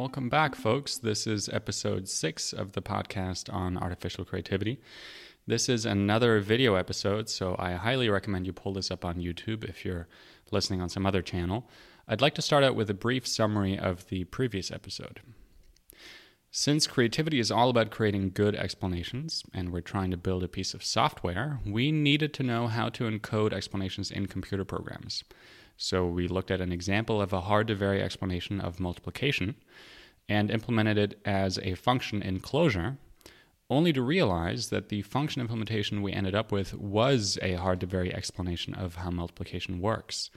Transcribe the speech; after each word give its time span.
Welcome 0.00 0.30
back, 0.30 0.54
folks. 0.54 0.96
This 0.96 1.26
is 1.26 1.50
episode 1.50 2.08
six 2.08 2.54
of 2.54 2.72
the 2.72 2.80
podcast 2.80 3.52
on 3.52 3.76
artificial 3.76 4.24
creativity. 4.24 4.80
This 5.46 5.68
is 5.68 5.84
another 5.84 6.40
video 6.40 6.76
episode, 6.76 7.28
so 7.28 7.54
I 7.58 7.72
highly 7.72 8.08
recommend 8.08 8.46
you 8.46 8.54
pull 8.54 8.72
this 8.72 8.90
up 8.90 9.04
on 9.04 9.16
YouTube 9.16 9.62
if 9.62 9.84
you're 9.84 10.08
listening 10.50 10.80
on 10.80 10.88
some 10.88 11.04
other 11.04 11.20
channel. 11.20 11.68
I'd 12.08 12.22
like 12.22 12.34
to 12.36 12.42
start 12.42 12.64
out 12.64 12.74
with 12.74 12.88
a 12.88 12.94
brief 12.94 13.26
summary 13.26 13.78
of 13.78 14.08
the 14.08 14.24
previous 14.24 14.70
episode. 14.70 15.20
Since 16.50 16.86
creativity 16.86 17.38
is 17.38 17.50
all 17.50 17.68
about 17.68 17.90
creating 17.90 18.30
good 18.30 18.54
explanations, 18.54 19.44
and 19.52 19.70
we're 19.70 19.82
trying 19.82 20.10
to 20.12 20.16
build 20.16 20.42
a 20.42 20.48
piece 20.48 20.72
of 20.72 20.82
software, 20.82 21.60
we 21.66 21.92
needed 21.92 22.32
to 22.34 22.42
know 22.42 22.68
how 22.68 22.88
to 22.88 23.04
encode 23.04 23.52
explanations 23.52 24.10
in 24.10 24.28
computer 24.28 24.64
programs. 24.64 25.24
So 25.82 26.06
we 26.06 26.28
looked 26.28 26.50
at 26.50 26.60
an 26.60 26.72
example 26.72 27.22
of 27.22 27.32
a 27.32 27.40
hard 27.40 27.68
to 27.68 27.74
vary 27.74 28.02
explanation 28.02 28.60
of 28.60 28.80
multiplication 28.80 29.54
and 30.28 30.50
implemented 30.50 30.98
it 30.98 31.18
as 31.24 31.58
a 31.62 31.74
function 31.74 32.20
in 32.20 32.40
Clojure, 32.40 32.98
only 33.70 33.90
to 33.94 34.02
realize 34.02 34.68
that 34.68 34.90
the 34.90 35.00
function 35.00 35.40
implementation 35.40 36.02
we 36.02 36.12
ended 36.12 36.34
up 36.34 36.52
with 36.52 36.74
was 36.74 37.38
a 37.40 37.54
hard 37.54 37.80
to 37.80 37.86
vary 37.86 38.12
explanation 38.12 38.74
of 38.74 38.96
how 38.96 39.10
multiplication 39.10 39.80
works. 39.80 40.28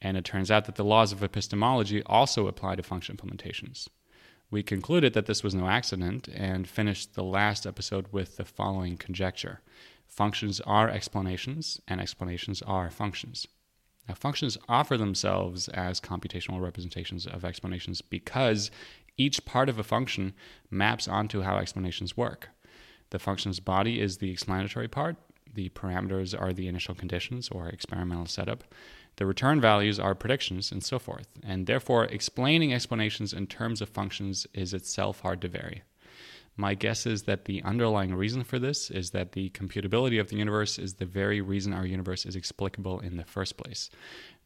And 0.00 0.16
it 0.16 0.24
turns 0.24 0.50
out 0.50 0.64
that 0.64 0.76
the 0.76 0.84
laws 0.84 1.12
of 1.12 1.22
epistemology 1.22 2.02
also 2.04 2.46
apply 2.46 2.76
to 2.76 2.82
function 2.82 3.18
implementations. 3.18 3.86
We 4.50 4.62
concluded 4.62 5.12
that 5.12 5.26
this 5.26 5.42
was 5.42 5.54
no 5.54 5.68
accident 5.68 6.26
and 6.28 6.66
finished 6.66 7.14
the 7.14 7.22
last 7.22 7.66
episode 7.66 8.06
with 8.12 8.38
the 8.38 8.46
following 8.46 8.96
conjecture 8.96 9.60
Functions 10.06 10.58
are 10.62 10.88
explanations, 10.88 11.82
and 11.86 12.00
explanations 12.00 12.62
are 12.62 12.90
functions. 12.90 13.46
Now, 14.08 14.14
functions 14.14 14.58
offer 14.68 14.96
themselves 14.96 15.68
as 15.68 16.00
computational 16.00 16.60
representations 16.60 17.26
of 17.26 17.44
explanations 17.44 18.00
because 18.00 18.70
each 19.16 19.44
part 19.44 19.68
of 19.68 19.78
a 19.78 19.84
function 19.84 20.32
maps 20.70 21.06
onto 21.06 21.42
how 21.42 21.58
explanations 21.58 22.16
work. 22.16 22.48
The 23.10 23.18
function's 23.18 23.60
body 23.60 24.00
is 24.00 24.18
the 24.18 24.30
explanatory 24.30 24.88
part, 24.88 25.16
the 25.52 25.68
parameters 25.70 26.40
are 26.40 26.52
the 26.52 26.68
initial 26.68 26.94
conditions 26.94 27.48
or 27.48 27.68
experimental 27.68 28.26
setup, 28.26 28.64
the 29.16 29.26
return 29.26 29.60
values 29.60 29.98
are 29.98 30.14
predictions 30.14 30.72
and 30.72 30.82
so 30.82 30.98
forth, 30.98 31.28
and 31.42 31.66
therefore 31.66 32.04
explaining 32.06 32.72
explanations 32.72 33.32
in 33.32 33.46
terms 33.46 33.82
of 33.82 33.88
functions 33.88 34.46
is 34.54 34.72
itself 34.72 35.20
hard 35.20 35.40
to 35.42 35.48
vary. 35.48 35.82
My 36.56 36.74
guess 36.74 37.06
is 37.06 37.22
that 37.22 37.46
the 37.46 37.62
underlying 37.62 38.14
reason 38.14 38.44
for 38.44 38.58
this 38.58 38.90
is 38.90 39.10
that 39.10 39.32
the 39.32 39.50
computability 39.50 40.20
of 40.20 40.28
the 40.28 40.36
universe 40.36 40.78
is 40.78 40.94
the 40.94 41.06
very 41.06 41.40
reason 41.40 41.72
our 41.72 41.86
universe 41.86 42.26
is 42.26 42.36
explicable 42.36 43.00
in 43.00 43.16
the 43.16 43.24
first 43.24 43.56
place. 43.56 43.88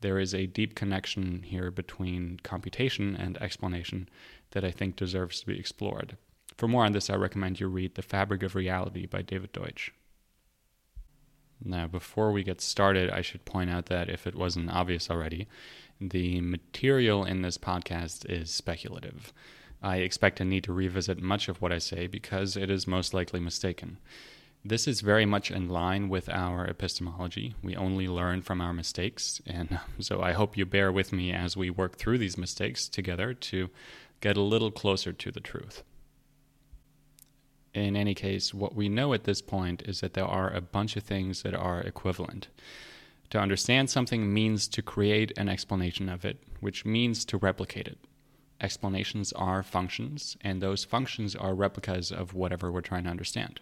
There 0.00 0.19
is 0.19 0.34
a 0.34 0.46
deep 0.46 0.74
connection 0.74 1.42
here 1.42 1.70
between 1.70 2.38
computation 2.42 3.16
and 3.16 3.36
explanation 3.38 4.08
that 4.52 4.64
I 4.64 4.70
think 4.70 4.96
deserves 4.96 5.41
to 5.41 5.46
be 5.46 5.58
explored. 5.58 6.16
For 6.56 6.69
more 6.69 6.84
on 6.84 6.92
this, 6.92 7.11
I 7.11 7.16
recommend 7.16 7.58
you 7.58 7.66
read 7.66 7.94
The 7.96 8.02
Fabric 8.02 8.42
of 8.42 8.55
Reality 8.55 9.06
by 9.06 9.22
David 9.22 9.52
Deutsch. 9.52 9.92
Now, 11.64 11.86
before 11.86 12.30
we 12.30 12.44
get 12.44 12.61
started, 12.61 13.11
I 13.11 13.22
should 13.22 13.44
point 13.44 13.70
out 13.70 13.86
that 13.86 14.11
if 14.11 14.27
it 14.27 14.34
wasn't 14.34 14.70
obvious 14.70 15.11
already, 15.11 15.48
the 16.00 16.41
material 16.41 17.24
in 17.24 17.42
this 17.42 17.58
podcast 17.58 18.28
is 18.28 18.50
speculative. 18.50 19.33
I 19.84 19.98
expect 19.98 20.38
to 20.38 20.44
need 20.44 20.64
to 20.64 20.72
revisit 20.72 21.22
much 21.22 21.48
of 21.48 21.60
what 21.60 21.72
I 21.72 21.78
say 21.78 22.06
because 22.06 22.56
it 22.56 22.70
is 22.70 22.86
most 22.86 23.14
likely 23.14 23.38
mistaken. 23.38 23.98
This 24.64 24.88
is 24.88 25.02
very 25.02 25.27
much 25.27 25.50
in 25.50 25.68
line 25.68 26.08
with 26.08 26.28
our 26.28 26.66
epistemology. 26.66 27.54
We 27.62 27.77
only 27.77 28.08
learn 28.08 28.42
from 28.42 28.60
our 28.60 28.72
mistakes, 28.72 29.42
and 29.46 29.78
so 30.00 30.22
I 30.22 30.32
hope 30.32 30.56
you 30.56 30.64
bear 30.64 30.90
with 30.90 31.12
me 31.12 31.32
as 31.32 31.56
we 31.56 31.70
work 31.70 31.96
through 31.96 32.18
these 32.18 32.38
mistakes 32.38 32.88
together 32.88 33.34
to 33.34 33.68
get 34.20 34.36
a 34.36 34.42
little 34.42 34.70
closer 34.70 35.12
to 35.12 35.30
the 35.30 35.40
truth 35.40 35.84
in 37.74 37.96
any 37.96 38.14
case, 38.14 38.55
what 38.55 38.74
we 38.74 38.89
know 38.89 39.12
at 39.12 39.24
this 39.24 39.42
point 39.42 39.83
is 39.83 40.01
that 40.01 40.14
there 40.14 40.24
are 40.24 40.51
a 40.51 40.61
bunch 40.61 40.96
of 40.96 41.02
things 41.02 41.42
that 41.42 41.55
are 41.55 41.80
equivalent. 41.80 42.48
To 43.30 43.39
understand 43.39 43.90
something 43.90 44.33
means 44.33 44.68
to 44.68 44.83
create 44.83 45.36
an 45.36 45.48
explanation 45.48 46.08
of 46.08 46.24
it, 46.24 46.39
which 46.61 46.84
means 46.84 47.24
to 47.27 47.36
replicate 47.36 47.89
it. 47.89 47.98
Explanations 48.64 49.30
are 49.35 49.63
functions, 49.63 50.39
and 50.41 50.63
those 50.63 50.85
functions 50.85 51.36
are 51.36 51.55
replicas 51.55 52.11
of 52.11 52.33
whatever 52.33 52.73
we're 52.73 52.80
trying 52.80 53.05
to 53.05 53.11
understand. 53.11 53.61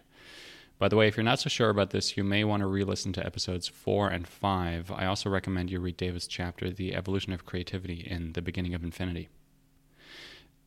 By 0.79 0.87
the 0.87 0.95
way, 0.95 1.09
if 1.09 1.17
you're 1.17 1.25
not 1.25 1.41
so 1.41 1.49
sure 1.49 1.69
about 1.69 1.89
this, 1.89 2.15
you 2.15 2.23
may 2.23 2.45
want 2.45 2.61
to 2.61 2.67
re 2.67 2.85
listen 2.85 3.11
to 3.13 3.25
episodes 3.25 3.67
4 3.67 4.07
and 4.07 4.25
5. 4.25 4.91
I 4.91 5.05
also 5.05 5.29
recommend 5.29 5.69
you 5.69 5.81
read 5.81 5.97
David's 5.97 6.25
chapter, 6.25 6.69
The 6.69 6.95
Evolution 6.95 7.33
of 7.33 7.45
Creativity, 7.45 8.07
in 8.09 8.31
The 8.31 8.41
Beginning 8.41 8.73
of 8.73 8.81
Infinity. 8.81 9.27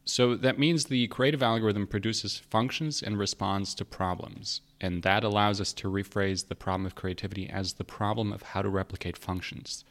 So 0.05 0.37
that 0.37 0.59
means 0.59 0.85
the 0.85 1.07
creative 1.07 1.43
algorithm 1.43 1.87
produces 1.87 2.37
functions 2.37 3.03
and 3.03 3.19
responds 3.19 3.75
to 3.77 3.87
problems. 3.87 4.61
And 4.83 5.03
that 5.03 5.25
allows 5.25 5.63
us 5.63 5.73
to 5.73 5.91
rephrase 5.91 6.49
the 6.49 6.55
problem 6.55 6.85
of 6.85 6.95
creativity 6.95 7.49
as 7.49 7.73
the 7.73 7.85
problem 7.85 8.35
of 8.35 8.43
how 8.43 8.61
to 8.61 8.69
replicate 8.69 9.17
functions. 9.17 9.87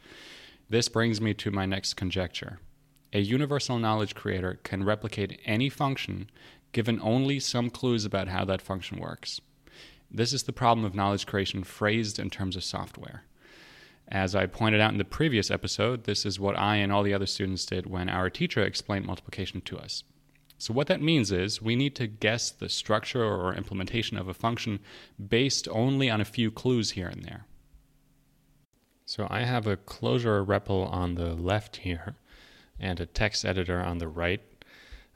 This 0.70 0.88
brings 0.88 1.20
me 1.20 1.34
to 1.34 1.50
my 1.50 1.66
next 1.66 1.94
conjecture. 1.94 2.60
A 3.16 3.20
universal 3.20 3.78
knowledge 3.78 4.14
creator 4.14 4.60
can 4.62 4.84
replicate 4.84 5.40
any 5.46 5.70
function 5.70 6.28
given 6.72 7.00
only 7.02 7.40
some 7.40 7.70
clues 7.70 8.04
about 8.04 8.28
how 8.28 8.44
that 8.44 8.60
function 8.60 8.98
works. 8.98 9.40
This 10.10 10.34
is 10.34 10.42
the 10.42 10.52
problem 10.52 10.84
of 10.84 10.94
knowledge 10.94 11.24
creation 11.24 11.64
phrased 11.64 12.18
in 12.18 12.28
terms 12.28 12.56
of 12.56 12.62
software. 12.62 13.22
As 14.06 14.34
I 14.34 14.44
pointed 14.44 14.82
out 14.82 14.92
in 14.92 14.98
the 14.98 15.04
previous 15.06 15.50
episode, 15.50 16.04
this 16.04 16.26
is 16.26 16.38
what 16.38 16.58
I 16.58 16.76
and 16.76 16.92
all 16.92 17.02
the 17.02 17.14
other 17.14 17.24
students 17.24 17.64
did 17.64 17.86
when 17.86 18.10
our 18.10 18.28
teacher 18.28 18.60
explained 18.60 19.06
multiplication 19.06 19.62
to 19.62 19.78
us. 19.78 20.04
So, 20.58 20.74
what 20.74 20.88
that 20.88 21.00
means 21.00 21.32
is 21.32 21.62
we 21.62 21.74
need 21.74 21.94
to 21.94 22.06
guess 22.06 22.50
the 22.50 22.68
structure 22.68 23.24
or 23.24 23.54
implementation 23.54 24.18
of 24.18 24.28
a 24.28 24.34
function 24.34 24.78
based 25.26 25.68
only 25.68 26.10
on 26.10 26.20
a 26.20 26.26
few 26.26 26.50
clues 26.50 26.90
here 26.90 27.08
and 27.08 27.24
there. 27.24 27.46
So, 29.06 29.26
I 29.30 29.44
have 29.44 29.66
a 29.66 29.78
Clojure 29.78 30.44
REPL 30.44 30.92
on 30.92 31.14
the 31.14 31.32
left 31.32 31.76
here 31.76 32.16
and 32.78 33.00
a 33.00 33.06
text 33.06 33.44
editor 33.44 33.80
on 33.80 33.98
the 33.98 34.08
right. 34.08 34.40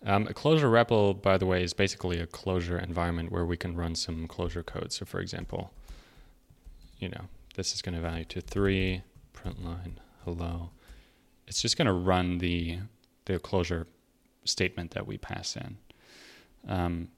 Um, 0.04 0.26
a 0.28 0.32
Clojure 0.32 0.70
REPL, 0.70 1.20
by 1.20 1.36
the 1.36 1.46
way, 1.46 1.62
is 1.62 1.74
basically 1.74 2.18
a 2.18 2.26
Clojure 2.26 2.82
environment 2.82 3.30
where 3.30 3.44
we 3.44 3.56
can 3.56 3.76
run 3.76 3.94
some 3.94 4.26
Clojure 4.26 4.64
code. 4.64 4.92
So, 4.92 5.04
for 5.04 5.20
example, 5.20 5.72
you 6.98 7.08
know, 7.08 7.24
this 7.54 7.74
is 7.74 7.82
going 7.82 7.94
to 7.94 8.00
value 8.00 8.24
to 8.26 8.40
three, 8.40 9.02
print 9.32 9.64
line, 9.64 10.00
hello. 10.24 10.70
It's 11.46 11.60
just 11.60 11.76
going 11.76 11.86
to 11.86 11.92
run 11.92 12.38
the 12.38 12.78
the 13.26 13.38
Clojure 13.38 13.86
statement 14.44 14.92
that 14.92 15.06
we 15.06 15.18
pass 15.18 15.56
in. 15.56 15.76
Um, 16.66 17.08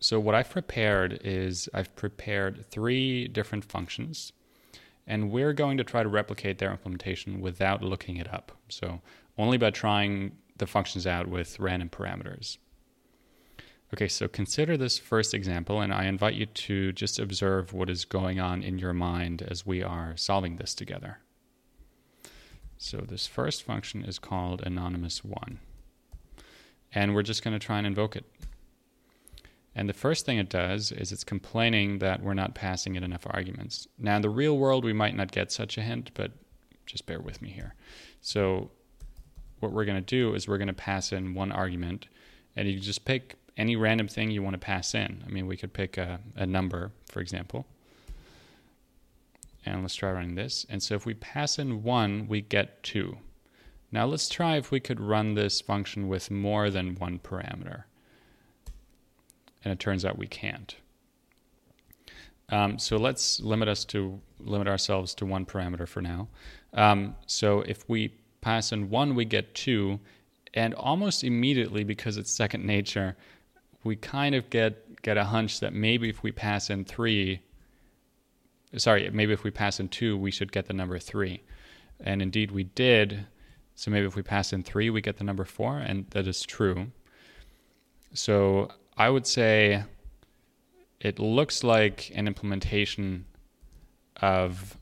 so 0.00 0.20
what 0.20 0.34
I've 0.34 0.50
prepared 0.50 1.20
is 1.24 1.68
I've 1.74 1.94
prepared 1.96 2.64
three 2.70 3.26
different 3.26 3.64
functions, 3.64 4.32
and 5.06 5.30
we're 5.30 5.52
going 5.52 5.76
to 5.78 5.84
try 5.84 6.02
to 6.02 6.08
replicate 6.08 6.58
their 6.58 6.70
implementation 6.70 7.40
without 7.40 7.82
looking 7.82 8.16
it 8.16 8.32
up. 8.32 8.52
So 8.68 9.00
only 9.38 9.56
by 9.56 9.70
trying 9.70 10.32
the 10.58 10.66
functions 10.66 11.06
out 11.06 11.28
with 11.28 11.58
random 11.58 11.88
parameters. 11.88 12.58
Okay, 13.94 14.08
so 14.08 14.28
consider 14.28 14.76
this 14.76 14.98
first 14.98 15.32
example, 15.32 15.80
and 15.80 15.94
I 15.94 16.04
invite 16.04 16.34
you 16.34 16.44
to 16.44 16.92
just 16.92 17.18
observe 17.18 17.72
what 17.72 17.88
is 17.88 18.04
going 18.04 18.38
on 18.38 18.62
in 18.62 18.78
your 18.78 18.92
mind 18.92 19.40
as 19.40 19.64
we 19.64 19.82
are 19.82 20.14
solving 20.16 20.56
this 20.56 20.74
together. 20.74 21.20
So 22.76 22.98
this 22.98 23.26
first 23.26 23.62
function 23.62 24.04
is 24.04 24.18
called 24.18 24.62
anonymous1, 24.62 25.56
and 26.92 27.14
we're 27.14 27.22
just 27.22 27.42
going 27.42 27.58
to 27.58 27.64
try 27.64 27.78
and 27.78 27.86
invoke 27.86 28.14
it. 28.14 28.26
And 29.74 29.88
the 29.88 29.94
first 29.94 30.26
thing 30.26 30.38
it 30.38 30.50
does 30.50 30.92
is 30.92 31.10
it's 31.10 31.24
complaining 31.24 32.00
that 32.00 32.22
we're 32.22 32.34
not 32.34 32.54
passing 32.54 32.96
it 32.96 33.02
enough 33.02 33.26
arguments. 33.30 33.86
Now, 33.96 34.16
in 34.16 34.22
the 34.22 34.28
real 34.28 34.58
world, 34.58 34.84
we 34.84 34.92
might 34.92 35.16
not 35.16 35.32
get 35.32 35.50
such 35.50 35.78
a 35.78 35.82
hint, 35.82 36.10
but 36.14 36.32
just 36.84 37.06
bear 37.06 37.20
with 37.20 37.40
me 37.40 37.50
here. 37.50 37.74
So, 38.20 38.70
what 39.60 39.72
we're 39.72 39.84
going 39.84 40.02
to 40.02 40.16
do 40.16 40.34
is 40.34 40.48
we're 40.48 40.58
going 40.58 40.68
to 40.68 40.74
pass 40.74 41.12
in 41.12 41.34
one 41.34 41.52
argument, 41.52 42.08
and 42.56 42.68
you 42.68 42.78
just 42.78 43.04
pick 43.04 43.36
any 43.56 43.76
random 43.76 44.08
thing 44.08 44.30
you 44.30 44.42
want 44.42 44.54
to 44.54 44.58
pass 44.58 44.94
in. 44.94 45.22
I 45.26 45.30
mean, 45.30 45.46
we 45.46 45.56
could 45.56 45.72
pick 45.72 45.98
a, 45.98 46.20
a 46.36 46.46
number, 46.46 46.92
for 47.10 47.20
example. 47.20 47.66
And 49.66 49.82
let's 49.82 49.96
try 49.96 50.12
running 50.12 50.36
this. 50.36 50.64
And 50.70 50.82
so 50.82 50.94
if 50.94 51.04
we 51.04 51.14
pass 51.14 51.58
in 51.58 51.82
one, 51.82 52.26
we 52.28 52.40
get 52.40 52.82
two. 52.82 53.18
Now 53.90 54.06
let's 54.06 54.28
try 54.28 54.56
if 54.56 54.70
we 54.70 54.80
could 54.80 55.00
run 55.00 55.34
this 55.34 55.60
function 55.60 56.08
with 56.08 56.30
more 56.30 56.70
than 56.70 56.94
one 56.96 57.18
parameter. 57.18 57.84
And 59.64 59.72
it 59.72 59.80
turns 59.80 60.04
out 60.04 60.16
we 60.16 60.26
can't. 60.26 60.76
Um, 62.50 62.78
so 62.78 62.96
let's 62.96 63.40
limit 63.40 63.68
us 63.68 63.84
to 63.86 64.20
limit 64.38 64.68
ourselves 64.68 65.14
to 65.16 65.26
one 65.26 65.44
parameter 65.44 65.86
for 65.86 66.00
now. 66.00 66.28
Um, 66.72 67.16
so 67.26 67.60
if 67.62 67.86
we 67.88 68.14
pass 68.40 68.72
in 68.72 68.90
one, 68.90 69.14
we 69.14 69.24
get 69.24 69.54
two, 69.54 70.00
and 70.54 70.74
almost 70.74 71.24
immediately, 71.24 71.84
because 71.84 72.16
it's 72.16 72.30
second 72.30 72.64
nature, 72.64 73.16
we 73.84 73.96
kind 73.96 74.34
of 74.34 74.50
get 74.50 75.02
get 75.02 75.16
a 75.16 75.24
hunch 75.24 75.60
that 75.60 75.72
maybe 75.72 76.08
if 76.08 76.22
we 76.22 76.32
pass 76.32 76.70
in 76.70 76.84
three, 76.84 77.40
sorry, 78.76 79.08
maybe 79.10 79.32
if 79.32 79.44
we 79.44 79.50
pass 79.50 79.78
in 79.78 79.88
two, 79.88 80.16
we 80.16 80.30
should 80.30 80.50
get 80.50 80.66
the 80.66 80.72
number 80.72 80.98
three, 80.98 81.42
and 82.00 82.20
indeed 82.20 82.50
we 82.50 82.64
did. 82.64 83.26
So 83.74 83.90
maybe 83.92 84.06
if 84.06 84.16
we 84.16 84.22
pass 84.22 84.52
in 84.52 84.64
three, 84.64 84.90
we 84.90 85.00
get 85.00 85.18
the 85.18 85.24
number 85.24 85.44
four, 85.44 85.78
and 85.78 86.06
that 86.10 86.26
is 86.26 86.42
true. 86.42 86.88
so 88.12 88.68
I 88.96 89.08
would 89.10 89.26
say 89.26 89.84
it 91.00 91.18
looks 91.20 91.62
like 91.62 92.10
an 92.14 92.26
implementation 92.26 93.24
of 94.20 94.76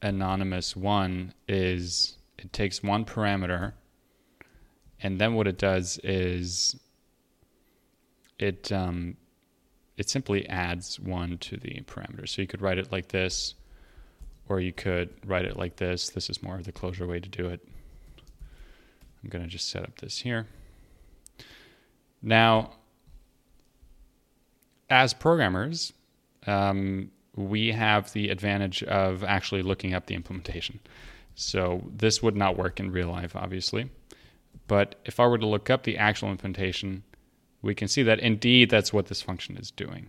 anonymous 0.00 0.74
one 0.74 1.34
is 1.46 2.17
it 2.38 2.52
takes 2.52 2.82
one 2.82 3.04
parameter 3.04 3.72
and 5.00 5.20
then 5.20 5.34
what 5.34 5.46
it 5.46 5.58
does 5.58 5.98
is 6.02 6.76
it 8.38 8.72
um, 8.72 9.16
it 9.96 10.08
simply 10.08 10.48
adds 10.48 10.98
one 11.00 11.38
to 11.38 11.56
the 11.56 11.82
parameter. 11.86 12.28
So 12.28 12.40
you 12.40 12.48
could 12.48 12.62
write 12.62 12.78
it 12.78 12.92
like 12.92 13.08
this, 13.08 13.54
or 14.48 14.60
you 14.60 14.72
could 14.72 15.10
write 15.26 15.44
it 15.44 15.56
like 15.56 15.76
this. 15.76 16.10
This 16.10 16.30
is 16.30 16.42
more 16.42 16.56
of 16.56 16.64
the 16.64 16.72
Clojure 16.72 17.08
way 17.08 17.20
to 17.20 17.28
do 17.28 17.48
it. 17.48 17.66
I'm 19.22 19.28
going 19.28 19.42
to 19.42 19.50
just 19.50 19.68
set 19.68 19.82
up 19.82 19.98
this 19.98 20.18
here. 20.18 20.46
Now, 22.22 22.72
as 24.88 25.12
programmers, 25.12 25.92
um, 26.46 27.10
we 27.34 27.72
have 27.72 28.12
the 28.12 28.30
advantage 28.30 28.84
of 28.84 29.24
actually 29.24 29.62
looking 29.62 29.94
up 29.94 30.06
the 30.06 30.14
implementation. 30.14 30.78
So 31.40 31.84
this 31.96 32.20
would 32.20 32.36
not 32.36 32.58
work 32.58 32.80
in 32.80 32.90
real 32.90 33.10
life, 33.10 33.36
obviously. 33.36 33.90
But 34.66 34.96
if 35.04 35.20
I 35.20 35.26
were 35.28 35.38
to 35.38 35.46
look 35.46 35.70
up 35.70 35.84
the 35.84 35.96
actual 35.96 36.32
implementation, 36.32 37.04
we 37.62 37.76
can 37.76 37.86
see 37.86 38.02
that 38.02 38.18
indeed 38.18 38.70
that's 38.70 38.92
what 38.92 39.06
this 39.06 39.22
function 39.22 39.56
is 39.56 39.70
doing. 39.70 40.08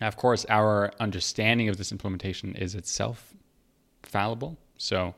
Now, 0.00 0.06
of 0.06 0.16
course, 0.16 0.46
our 0.48 0.92
understanding 1.00 1.68
of 1.68 1.76
this 1.76 1.90
implementation 1.90 2.54
is 2.54 2.76
itself 2.76 3.34
fallible. 4.04 4.56
So, 4.78 5.16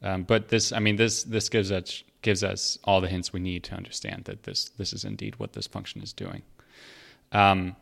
um, 0.00 0.22
but 0.22 0.48
this, 0.48 0.72
I 0.72 0.78
mean, 0.78 0.96
this 0.96 1.22
this 1.24 1.50
gives 1.50 1.70
us 1.70 2.02
gives 2.22 2.42
us 2.42 2.78
all 2.84 3.02
the 3.02 3.08
hints 3.08 3.34
we 3.34 3.40
need 3.40 3.62
to 3.64 3.74
understand 3.74 4.24
that 4.24 4.44
this 4.44 4.70
this 4.70 4.94
is 4.94 5.04
indeed 5.04 5.38
what 5.38 5.52
this 5.52 5.66
function 5.66 6.00
is 6.00 6.14
doing. 6.14 6.42
Um, 7.30 7.76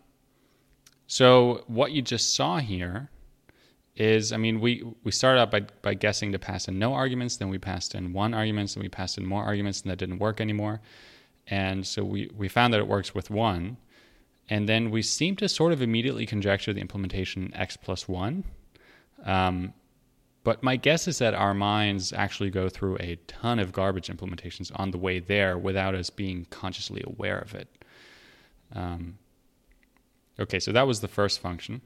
so 1.07 1.63
what 1.69 1.93
you 1.93 2.03
just 2.03 2.35
saw 2.35 2.59
here 2.59 3.11
is, 3.99 4.33
I 4.33 4.37
mean, 4.37 4.61
we 4.61 4.83
we 5.03 5.11
started 5.11 5.41
out 5.41 5.51
by 5.51 5.61
by 5.83 5.95
guessing 5.95 6.33
to 6.33 6.39
pass 6.39 6.69
in 6.69 6.79
no 6.79 6.95
arguments, 6.95 7.37
then 7.37 7.49
we 7.49 7.59
passed 7.59 7.95
in 7.95 8.13
one 8.13 8.33
arguments, 8.33 8.75
then 8.75 8.83
we 8.83 8.89
passed 8.89 9.19
in 9.19 9.27
more 9.27 9.45
arguments, 9.45 9.83
and 9.83 9.91
that 9.91 9.99
didn't 9.99 10.19
work 10.19 10.41
anymore. 10.41 10.81
And 11.49 11.87
so 11.87 12.05
we, 12.05 12.31
we 12.37 12.49
found 12.49 12.73
that 12.75 12.79
it 12.79 12.87
works 12.87 13.15
with 13.15 13.31
one. 13.31 13.79
And 14.51 14.69
then 14.69 14.91
we 14.91 15.03
seem 15.03 15.37
to 15.37 15.49
sort 15.49 15.73
of 15.73 15.83
immediately 15.83 16.27
conjecture 16.27 16.73
the 16.73 16.81
implementation 16.81 17.53
x 17.55 17.77
plus 17.77 18.09
one. 18.09 18.45
Um, 19.25 19.75
but 20.45 20.63
my 20.63 20.77
guess 20.77 21.09
is 21.09 21.19
that 21.19 21.35
our 21.35 21.53
minds 21.53 22.13
actually 22.13 22.51
go 22.51 22.69
through 22.69 22.97
a 23.01 23.17
ton 23.27 23.59
of 23.59 23.73
garbage 23.73 24.09
implementations 24.09 24.71
on 24.77 24.91
the 24.91 24.99
way 24.99 25.19
there 25.19 25.59
without 25.59 25.95
us 25.95 26.09
being 26.09 26.47
consciously 26.51 27.03
aware 27.07 27.39
of 27.39 27.55
it. 27.55 27.69
Um, 28.75 29.19
okay, 30.39 30.61
so 30.61 30.73
that 30.73 30.87
was 30.87 31.01
the 31.01 31.09
first 31.09 31.41
function. 31.41 31.83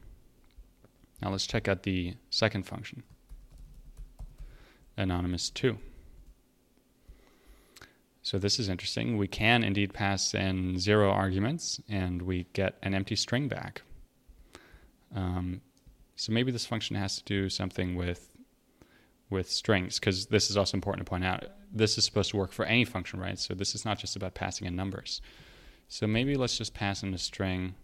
Now 1.23 1.31
let's 1.31 1.47
check 1.47 1.69
out 1.69 1.85
the 1.85 2.15
second 2.31 2.67
function, 2.67 3.05
anonymous 4.97 5.51
2. 5.51 5.79
So 8.23 8.39
this 8.39 8.59
is 8.59 8.69
interesting. 8.69 9.17
We 9.17 9.29
can 9.29 9.65
indeed 9.65 9.93
pass 9.93 10.35
in 10.35 10.79
zero 10.79 11.11
arguments 11.11 11.81
and 11.89 12.23
we 12.23 12.47
get 12.53 12.77
an 12.83 12.95
empty 12.95 13.17
string 13.17 13.49
back. 13.49 13.83
Um, 15.15 15.61
so 16.17 16.33
maybe 16.33 16.53
this 16.53 16.67
function 16.67 16.97
has 16.97 17.17
to 17.19 17.25
do 17.25 17.49
something 17.49 17.95
with 17.97 18.29
with 19.29 19.51
strings 19.51 19.99
because 19.99 20.27
this 20.27 20.51
is 20.51 20.57
also 20.57 20.77
important 20.77 21.07
to 21.07 21.11
point 21.11 21.25
out. 21.25 21.47
This 21.73 21.97
is 21.97 22.05
supposed 22.05 22.31
to 22.33 22.37
work 22.37 22.53
for 22.53 22.67
any 22.67 22.85
function, 22.85 23.19
right? 23.19 23.39
So 23.39 23.55
this 23.55 23.75
is 23.75 23.85
not 23.85 23.99
just 23.99 24.15
about 24.15 24.35
passing 24.35 24.67
in 24.67 24.77
numbers. 24.77 25.23
So 25.89 26.07
maybe 26.07 26.37
let's 26.37 26.59
just 26.59 26.75
pass 26.75 27.03
in 27.03 27.15
a 27.15 27.19
string 27.19 27.75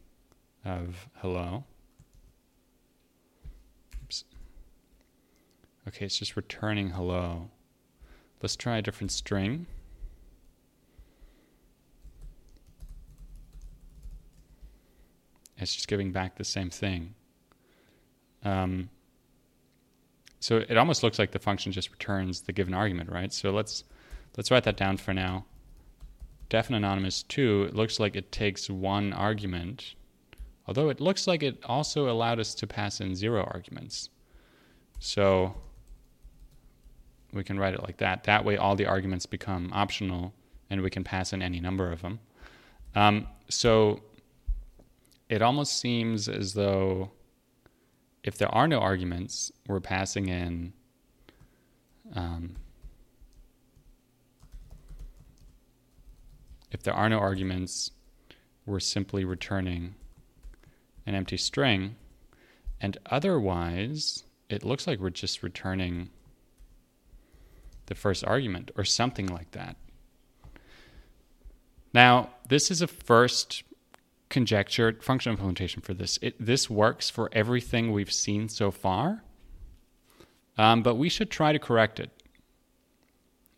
of 0.65 1.09
hello. 1.17 1.65
Oops. 4.05 4.25
Okay, 5.89 6.05
it's 6.05 6.19
just 6.19 6.37
returning 6.37 6.91
hello. 6.91 7.49
Let's 8.43 8.57
try 8.57 8.77
a 8.77 8.83
different 8.83 9.11
string. 9.11 9.67
It's 15.57 15.75
just 15.75 15.89
giving 15.89 16.13
back 16.13 16.37
the 16.37 16.45
same 16.45 16.69
thing. 16.69 17.15
Um, 18.45 18.91
so 20.41 20.59
it 20.59 20.77
almost 20.77 21.03
looks 21.03 21.19
like 21.19 21.33
the 21.33 21.39
function 21.39 21.73
just 21.73 21.91
returns 21.91 22.43
the 22.43 22.53
given 22.53 22.75
argument, 22.75 23.11
right? 23.11 23.33
So 23.33 23.51
let's 23.51 23.85
let's 24.37 24.51
write 24.51 24.65
that 24.65 24.77
down 24.77 24.99
for 24.99 25.15
now. 25.15 25.47
Def 26.51 26.67
and 26.67 26.77
anonymous 26.77 27.23
2, 27.23 27.63
it 27.71 27.75
looks 27.75 27.99
like 27.99 28.15
it 28.15 28.31
takes 28.31 28.69
one 28.69 29.15
argument, 29.15 29.95
although 30.67 30.91
it 30.91 31.01
looks 31.01 31.27
like 31.27 31.43
it 31.43 31.59
also 31.65 32.11
allowed 32.11 32.41
us 32.41 32.55
to 32.57 32.67
pass 32.67 33.01
in 33.01 33.15
zero 33.15 33.43
arguments. 33.43 34.11
So 34.99 35.55
we 37.33 37.45
can 37.45 37.59
write 37.59 37.75
it 37.75 37.83
like 37.83 37.99
that. 37.99 38.25
That 38.25 38.45
way 38.45 38.57
all 38.57 38.77
the 38.77 38.87
arguments 38.87 39.27
become 39.27 39.71
optional 39.73 40.33
and 40.71 40.83
we 40.83 40.91
can 40.91 41.05
pass 41.05 41.33
in 41.33 41.43
any 41.43 41.61
number 41.61 41.91
of 41.91 42.03
them. 42.03 42.21
Um, 42.95 43.27
so 43.49 44.03
it 45.29 45.43
almost 45.43 45.79
seems 45.79 46.29
as 46.29 46.55
though 46.55 47.11
if 48.25 48.39
there 48.39 48.53
are 48.55 48.67
no 48.67 48.81
arguments, 48.81 49.53
we're 49.67 49.81
passing 49.81 50.29
in 50.29 50.73
um, 52.15 52.57
if 56.71 56.83
there 56.83 56.95
are 56.95 57.09
no 57.09 57.19
arguments, 57.19 57.91
we're 58.67 58.81
simply 58.81 59.25
returning 59.25 59.95
an 61.07 61.15
empty 61.15 61.37
string. 61.37 61.97
And 62.81 62.99
otherwise, 63.07 64.25
it 64.49 64.65
looks 64.65 64.87
like 64.87 65.01
we're 65.01 65.11
just 65.11 65.43
returning 65.43 66.11
the 67.89 67.95
first 67.95 68.25
argument 68.25 68.71
or 68.77 68.85
something 68.85 69.27
like 69.27 69.51
that. 69.51 69.77
Now, 71.93 72.31
this 72.49 72.71
is 72.71 72.81
a 72.81 72.87
first 72.87 73.65
conjectured 74.29 75.03
function 75.03 75.33
implementation 75.33 75.83
for 75.83 75.95
this. 75.95 76.19
It, 76.23 76.35
this 76.39 76.69
works 76.69 77.11
for 77.11 77.31
everything 77.33 77.93
we've 77.93 78.13
seen 78.13 78.49
so 78.49 78.71
far, 78.71 79.25
um, 80.57 80.83
but 80.83 80.97
we 80.97 81.09
should 81.09 81.31
try 81.31 81.53
to 81.53 81.59
correct 81.59 81.99
it. 81.99 82.11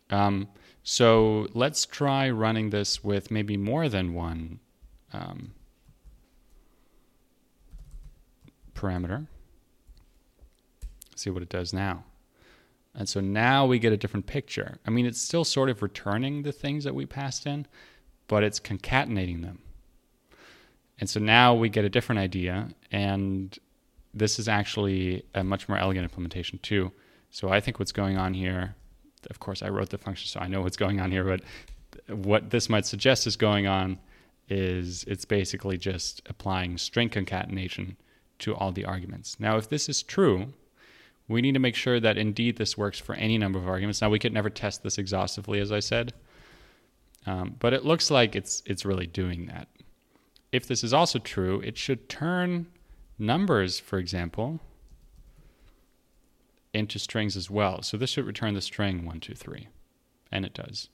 Um, 0.09 0.47
so 0.83 1.47
let's 1.53 1.85
try 1.85 2.29
running 2.29 2.69
this 2.69 3.03
with 3.03 3.31
maybe 3.31 3.57
more 3.57 3.89
than 3.89 4.13
one 4.13 4.59
um, 5.13 5.53
parameter. 8.73 9.27
See 11.15 11.29
what 11.29 11.43
it 11.43 11.49
does 11.49 11.73
now. 11.73 12.03
And 12.93 13.07
so 13.07 13.21
now 13.21 13.65
we 13.65 13.79
get 13.79 13.93
a 13.93 13.97
different 13.97 14.27
picture. 14.27 14.77
I 14.85 14.89
mean, 14.89 15.05
it's 15.05 15.21
still 15.21 15.45
sort 15.45 15.69
of 15.69 15.81
returning 15.81 16.43
the 16.43 16.51
things 16.51 16.83
that 16.83 16.93
we 16.93 17.05
passed 17.05 17.45
in, 17.45 17.65
but 18.27 18.43
it's 18.43 18.59
concatenating 18.59 19.41
them. 19.41 19.59
And 20.99 21.09
so 21.09 21.19
now 21.19 21.53
we 21.55 21.69
get 21.69 21.85
a 21.85 21.89
different 21.89 22.19
idea, 22.19 22.69
and 22.91 23.57
this 24.13 24.37
is 24.39 24.47
actually 24.47 25.23
a 25.33 25.43
much 25.43 25.67
more 25.67 25.77
elegant 25.77 26.03
implementation 26.03 26.59
too. 26.59 26.91
So 27.29 27.49
I 27.49 27.59
think 27.59 27.79
what's 27.79 27.93
going 27.93 28.17
on 28.17 28.33
here, 28.33 28.75
of 29.29 29.39
course, 29.39 29.63
I 29.63 29.69
wrote 29.69 29.89
the 29.89 29.97
function, 29.97 30.27
so 30.27 30.39
I 30.41 30.47
know 30.47 30.61
what's 30.61 30.77
going 30.77 30.99
on 30.99 31.11
here, 31.11 31.23
but 31.23 31.41
what 32.07 32.49
this 32.49 32.69
might 32.69 32.85
suggest 32.85 33.25
is 33.25 33.35
going 33.35 33.67
on 33.67 33.99
is 34.49 35.05
it's 35.05 35.25
basically 35.25 35.77
just 35.77 36.21
applying 36.27 36.77
string 36.77 37.09
concatenation 37.09 37.95
to 38.39 38.53
all 38.53 38.71
the 38.71 38.85
arguments. 38.85 39.39
Now, 39.39 39.57
if 39.57 39.69
this 39.69 39.87
is 39.87 40.03
true, 40.03 40.53
we 41.31 41.41
need 41.41 41.53
to 41.53 41.59
make 41.59 41.75
sure 41.75 41.99
that 41.99 42.17
indeed 42.17 42.57
this 42.57 42.77
works 42.77 42.99
for 42.99 43.15
any 43.15 43.37
number 43.37 43.59
of 43.59 43.67
arguments. 43.67 44.01
Now, 44.01 44.09
we 44.09 44.19
could 44.19 44.33
never 44.33 44.49
test 44.49 44.83
this 44.83 44.97
exhaustively, 44.97 45.59
as 45.59 45.71
I 45.71 45.79
said, 45.79 46.13
um, 47.25 47.55
but 47.59 47.73
it 47.73 47.85
looks 47.85 48.11
like 48.11 48.35
it's 48.35 48.63
it's 48.65 48.85
really 48.85 49.07
doing 49.07 49.47
that 49.47 49.67
if 50.51 50.67
this 50.67 50.83
is 50.83 50.93
also 50.93 51.19
true, 51.19 51.61
it 51.61 51.77
should 51.77 52.09
turn 52.09 52.67
numbers, 53.17 53.79
for 53.79 53.97
example, 53.97 54.59
into 56.73 56.99
strings 56.99 57.37
as 57.37 57.49
well. 57.49 57.81
So 57.81 57.97
this 57.97 58.09
should 58.09 58.25
return 58.25 58.53
the 58.53 58.61
string 58.61 59.05
1, 59.05 59.19
2, 59.19 59.33
3. 59.33 59.67
And 60.31 60.45
it 60.45 60.53
does. 60.53 60.89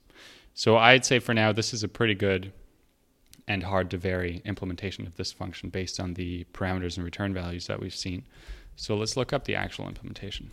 So 0.54 0.76
I'd 0.76 1.04
say 1.04 1.18
for 1.18 1.34
now, 1.34 1.52
this 1.52 1.72
is 1.72 1.82
a 1.82 1.88
pretty 1.88 2.14
good 2.14 2.52
and 3.46 3.62
hard 3.62 3.90
to 3.90 3.96
vary 3.96 4.42
implementation 4.44 5.06
of 5.06 5.16
this 5.16 5.32
function 5.32 5.70
based 5.70 5.98
on 5.98 6.14
the 6.14 6.44
parameters 6.52 6.96
and 6.96 7.04
return 7.04 7.32
values 7.32 7.66
that 7.66 7.80
we've 7.80 7.94
seen. 7.94 8.24
So 8.78 8.96
let's 8.96 9.16
look 9.16 9.32
up 9.32 9.44
the 9.44 9.56
actual 9.56 9.88
implementation. 9.88 10.52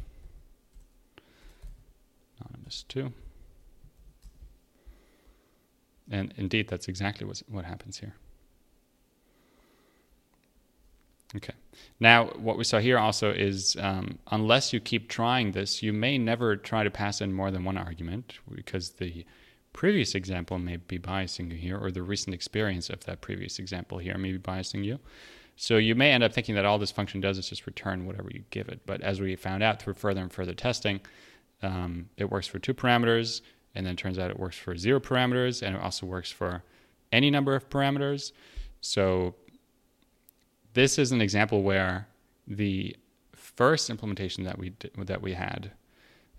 Anonymous 2.41 2.83
2. 2.89 3.13
And 6.09 6.33
indeed, 6.35 6.67
that's 6.67 6.87
exactly 6.87 7.27
what 7.47 7.65
happens 7.65 7.99
here. 7.99 8.15
Okay. 11.35 11.53
Now, 11.99 12.25
what 12.37 12.57
we 12.57 12.63
saw 12.63 12.79
here 12.79 12.97
also 12.97 13.31
is 13.31 13.77
um, 13.79 14.17
unless 14.31 14.73
you 14.73 14.79
keep 14.79 15.07
trying 15.07 15.51
this, 15.51 15.83
you 15.83 15.93
may 15.93 16.17
never 16.17 16.55
try 16.55 16.83
to 16.83 16.89
pass 16.89 17.21
in 17.21 17.31
more 17.31 17.51
than 17.51 17.63
one 17.63 17.77
argument 17.77 18.39
because 18.51 18.91
the 18.91 19.23
previous 19.71 20.15
example 20.15 20.57
may 20.57 20.77
be 20.77 20.97
biasing 20.97 21.51
you 21.51 21.57
here, 21.57 21.77
or 21.77 21.91
the 21.91 22.01
recent 22.01 22.33
experience 22.33 22.89
of 22.89 23.05
that 23.05 23.21
previous 23.21 23.59
example 23.59 23.99
here 23.99 24.17
may 24.17 24.31
be 24.31 24.39
biasing 24.39 24.83
you. 24.83 24.99
So 25.55 25.77
you 25.77 25.95
may 25.95 26.11
end 26.11 26.23
up 26.23 26.33
thinking 26.33 26.55
that 26.55 26.65
all 26.65 26.77
this 26.77 26.91
function 26.91 27.21
does 27.21 27.37
is 27.37 27.47
just 27.47 27.65
return 27.65 28.05
whatever 28.05 28.29
you 28.31 28.43
give 28.49 28.67
it. 28.67 28.81
But 28.85 29.01
as 29.01 29.21
we 29.21 29.35
found 29.35 29.63
out 29.63 29.81
through 29.81 29.93
further 29.93 30.21
and 30.21 30.31
further 30.31 30.53
testing, 30.53 30.99
um, 31.63 32.09
it 32.17 32.29
works 32.29 32.47
for 32.47 32.59
two 32.59 32.73
parameters, 32.73 33.41
and 33.73 33.85
then 33.85 33.95
turns 33.95 34.19
out 34.19 34.29
it 34.29 34.39
works 34.39 34.57
for 34.57 34.75
zero 34.75 34.99
parameters, 34.99 35.61
and 35.61 35.75
it 35.75 35.81
also 35.81 36.05
works 36.05 36.29
for 36.29 36.63
any 37.11 37.31
number 37.31 37.55
of 37.55 37.69
parameters. 37.69 38.33
So 38.81 39.35
this 40.73 40.99
is 40.99 41.11
an 41.11 41.21
example 41.21 41.63
where 41.63 42.07
the 42.47 42.95
first 43.33 43.89
implementation 43.89 44.43
that 44.43 44.57
we 44.57 44.73
that 44.97 45.21
we 45.21 45.33
had 45.33 45.71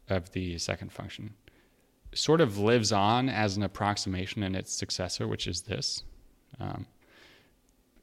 of 0.09 0.31
the 0.33 0.59
second 0.59 0.93
function 0.93 1.35
sort 2.15 2.41
of 2.41 2.59
lives 2.59 2.93
on 2.93 3.29
as 3.29 3.57
an 3.57 3.63
approximation 3.63 4.43
in 4.43 4.55
its 4.55 4.73
successor, 4.73 5.27
which 5.27 5.47
is 5.47 5.63
this. 5.63 6.05
Um, 6.61 6.87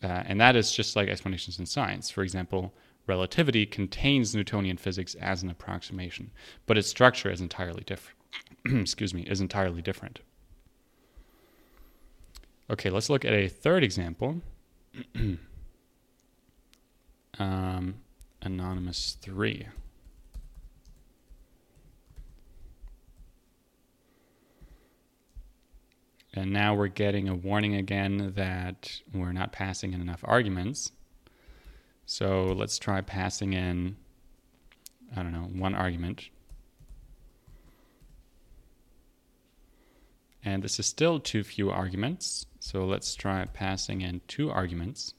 uh, 0.03 0.24
and 0.25 0.39
that 0.39 0.55
is 0.55 0.72
just 0.72 0.95
like 0.95 1.10
explanations 1.10 1.60
in 1.60 1.65
science. 1.65 2.10
For 2.10 2.24
example, 2.24 2.74
relativity 3.07 3.65
contains 3.65 4.36
Newtonian 4.36 4.77
physics 4.77 5.15
as 5.15 5.43
an 5.43 5.50
approximation, 5.50 6.31
but 6.65 6.77
its 6.77 6.88
structure 6.88 7.31
is 7.31 7.41
entirely 7.41 7.83
different. 7.83 8.17
Excuse 8.65 9.13
me, 9.13 9.22
is 9.24 9.41
entirely 9.41 9.81
different. 9.81 10.19
Okay, 12.69 12.89
let's 12.89 13.10
look 13.10 13.25
at 13.25 13.33
a 13.33 13.48
third 13.48 13.83
example. 13.83 14.41
um, 17.39 17.95
anonymous 18.41 19.17
three. 19.22 19.67
And 26.33 26.51
now 26.51 26.73
we're 26.73 26.87
getting 26.87 27.29
a 27.29 27.35
warning 27.35 27.75
again 27.75 28.33
that 28.35 29.01
we're 29.13 29.33
not 29.33 29.51
passing 29.51 29.93
in 29.93 30.01
enough 30.01 30.21
arguments. 30.23 30.91
So 32.05 32.45
let's 32.45 32.79
try 32.79 33.01
passing 33.01 33.53
in, 33.53 33.97
I 35.15 35.21
don't 35.21 35.31
know, 35.31 35.49
one 35.53 35.75
argument. 35.75 36.29
And 40.43 40.63
this 40.63 40.79
is 40.79 40.85
still 40.85 41.19
too 41.19 41.43
few 41.43 41.69
arguments. 41.69 42.47
So 42.59 42.85
let's 42.85 43.15
try 43.15 43.45
passing 43.45 44.01
in 44.01 44.21
two 44.27 44.49
arguments. 44.49 45.13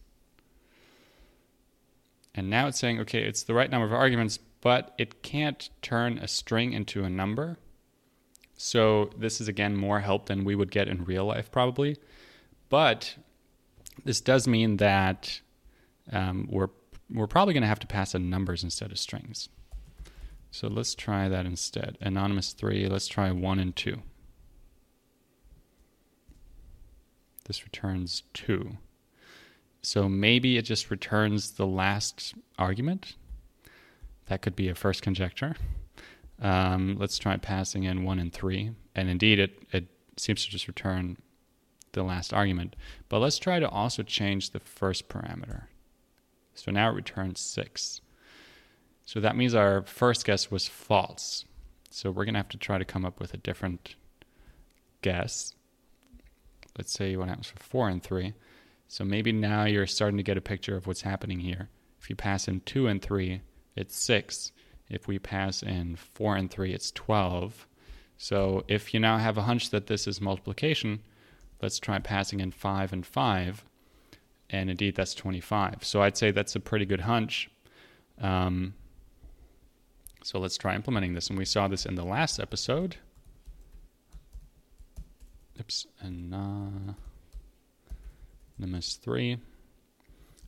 And 2.34 2.50
now 2.50 2.66
it's 2.66 2.78
saying, 2.78 2.98
okay, 3.00 3.22
it's 3.22 3.44
the 3.44 3.54
right 3.54 3.70
number 3.70 3.86
of 3.86 3.92
arguments, 3.92 4.38
but 4.60 4.92
it 4.98 5.22
can't 5.22 5.70
turn 5.80 6.18
a 6.18 6.26
string 6.26 6.72
into 6.72 7.04
a 7.04 7.10
number. 7.10 7.58
So 8.56 9.10
this 9.16 9.40
is 9.40 9.48
again 9.48 9.76
more 9.76 10.00
help 10.00 10.26
than 10.26 10.44
we 10.44 10.54
would 10.54 10.70
get 10.70 10.88
in 10.88 11.04
real 11.04 11.24
life, 11.24 11.50
probably. 11.50 11.96
But 12.68 13.16
this 14.04 14.20
does 14.20 14.46
mean 14.46 14.78
that 14.78 15.40
um, 16.12 16.48
we're 16.50 16.68
we're 17.10 17.26
probably 17.26 17.54
going 17.54 17.62
to 17.62 17.68
have 17.68 17.80
to 17.80 17.86
pass 17.86 18.14
in 18.14 18.30
numbers 18.30 18.64
instead 18.64 18.90
of 18.90 18.98
strings. 18.98 19.48
So 20.50 20.68
let's 20.68 20.94
try 20.94 21.28
that 21.28 21.46
instead. 21.46 21.98
Anonymous 22.00 22.52
three. 22.52 22.86
Let's 22.86 23.08
try 23.08 23.30
one 23.30 23.58
and 23.58 23.74
two. 23.74 24.02
This 27.46 27.64
returns 27.64 28.22
two. 28.32 28.78
So 29.82 30.08
maybe 30.08 30.56
it 30.56 30.62
just 30.62 30.90
returns 30.90 31.52
the 31.52 31.66
last 31.66 32.34
argument. 32.58 33.16
That 34.26 34.40
could 34.40 34.56
be 34.56 34.68
a 34.68 34.74
first 34.74 35.02
conjecture. 35.02 35.56
Um, 36.40 36.96
let's 36.98 37.18
try 37.18 37.36
passing 37.36 37.84
in 37.84 38.04
one 38.04 38.18
and 38.18 38.32
three. 38.32 38.72
And 38.94 39.08
indeed, 39.08 39.38
it, 39.38 39.62
it 39.72 39.86
seems 40.16 40.44
to 40.44 40.50
just 40.50 40.68
return 40.68 41.16
the 41.92 42.02
last 42.02 42.32
argument. 42.32 42.76
But 43.08 43.20
let's 43.20 43.38
try 43.38 43.58
to 43.58 43.68
also 43.68 44.02
change 44.02 44.50
the 44.50 44.60
first 44.60 45.08
parameter. 45.08 45.64
So 46.54 46.70
now 46.70 46.90
it 46.90 46.94
returns 46.94 47.40
six. 47.40 48.00
So 49.04 49.20
that 49.20 49.36
means 49.36 49.54
our 49.54 49.82
first 49.82 50.24
guess 50.24 50.50
was 50.50 50.66
false. 50.66 51.44
So 51.90 52.10
we're 52.10 52.24
going 52.24 52.34
to 52.34 52.40
have 52.40 52.48
to 52.50 52.58
try 52.58 52.78
to 52.78 52.84
come 52.84 53.04
up 53.04 53.20
with 53.20 53.34
a 53.34 53.38
different 53.38 53.94
guess. 55.02 55.54
Let's 56.76 56.92
say 56.92 57.14
what 57.16 57.28
happens 57.28 57.48
for 57.48 57.62
four 57.62 57.88
and 57.88 58.02
three. 58.02 58.34
So 58.88 59.04
maybe 59.04 59.32
now 59.32 59.64
you're 59.64 59.86
starting 59.86 60.16
to 60.16 60.22
get 60.22 60.36
a 60.36 60.42
picture 60.42 60.76
of 60.76 60.86
what's 60.86 61.02
happening 61.02 61.40
here. 61.40 61.68
If 62.00 62.10
you 62.10 62.16
pass 62.16 62.48
in 62.48 62.60
two 62.60 62.86
and 62.86 63.00
three, 63.00 63.42
it's 63.76 63.96
six. 63.96 64.52
If 64.88 65.08
we 65.08 65.18
pass 65.18 65.62
in 65.62 65.96
4 65.96 66.36
and 66.36 66.50
3, 66.50 66.72
it's 66.72 66.90
12. 66.92 67.66
So 68.16 68.64
if 68.68 68.94
you 68.94 69.00
now 69.00 69.18
have 69.18 69.38
a 69.38 69.42
hunch 69.42 69.70
that 69.70 69.86
this 69.86 70.06
is 70.06 70.20
multiplication, 70.20 71.00
let's 71.60 71.78
try 71.78 71.98
passing 71.98 72.40
in 72.40 72.50
5 72.50 72.92
and 72.92 73.04
5. 73.06 73.64
And 74.50 74.70
indeed, 74.70 74.94
that's 74.94 75.14
25. 75.14 75.84
So 75.84 76.02
I'd 76.02 76.16
say 76.16 76.30
that's 76.30 76.54
a 76.54 76.60
pretty 76.60 76.84
good 76.84 77.00
hunch. 77.00 77.50
Um, 78.20 78.74
so 80.22 80.38
let's 80.38 80.56
try 80.56 80.74
implementing 80.74 81.14
this. 81.14 81.28
And 81.28 81.38
we 81.38 81.44
saw 81.44 81.66
this 81.66 81.86
in 81.86 81.94
the 81.94 82.04
last 82.04 82.38
episode. 82.38 82.96
Oops, 85.58 85.86
and 86.00 86.34
anonymous 88.58 88.94
3. 88.94 89.38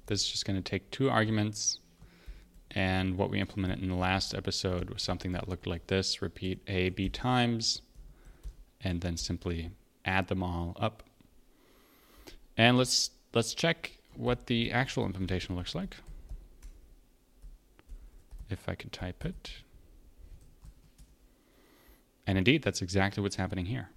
This 0.06 0.22
is 0.22 0.28
just 0.28 0.44
going 0.44 0.56
to 0.56 0.62
take 0.62 0.90
two 0.90 1.10
arguments 1.10 1.80
and 2.76 3.16
what 3.16 3.30
we 3.30 3.40
implemented 3.40 3.82
in 3.82 3.88
the 3.88 3.94
last 3.94 4.34
episode 4.34 4.90
was 4.90 5.02
something 5.02 5.32
that 5.32 5.48
looked 5.48 5.66
like 5.66 5.86
this 5.86 6.20
repeat 6.20 6.60
A, 6.68 6.90
B 6.90 7.08
times, 7.08 7.80
and 8.82 9.00
then 9.00 9.16
simply 9.16 9.70
add 10.04 10.28
them 10.28 10.42
all 10.42 10.76
up. 10.78 11.02
And 12.54 12.76
let's 12.76 13.10
let's 13.32 13.54
check 13.54 13.92
what 14.14 14.46
the 14.46 14.70
actual 14.72 15.06
implementation 15.06 15.56
looks 15.56 15.74
like. 15.74 15.96
If 18.50 18.68
I 18.68 18.74
can 18.74 18.90
type 18.90 19.24
it. 19.24 19.52
And 22.26 22.36
indeed, 22.36 22.62
that's 22.62 22.82
exactly 22.82 23.22
what's 23.22 23.36
happening 23.36 23.66
here. 23.66 23.88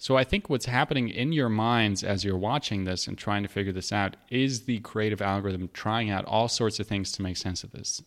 So 0.00 0.16
I 0.16 0.24
think 0.24 0.48
what's 0.48 0.64
happening 0.64 1.10
in 1.10 1.30
your 1.34 1.50
minds 1.50 2.02
as 2.02 2.24
you're 2.24 2.34
watching 2.34 2.84
this 2.84 3.06
and 3.06 3.18
trying 3.18 3.42
to 3.42 3.50
figure 3.50 3.70
this 3.70 3.92
out 3.92 4.16
is 4.30 4.62
the 4.62 4.78
creative 4.78 5.20
algorithm 5.20 5.68
trying 5.74 6.08
out 6.08 6.24
all 6.24 6.48
sorts 6.48 6.80
of 6.80 6.86
things 6.86 7.12
to 7.12 7.22
make 7.22 7.36
sense 7.36 7.62
of 7.64 7.72
this. 7.72 8.02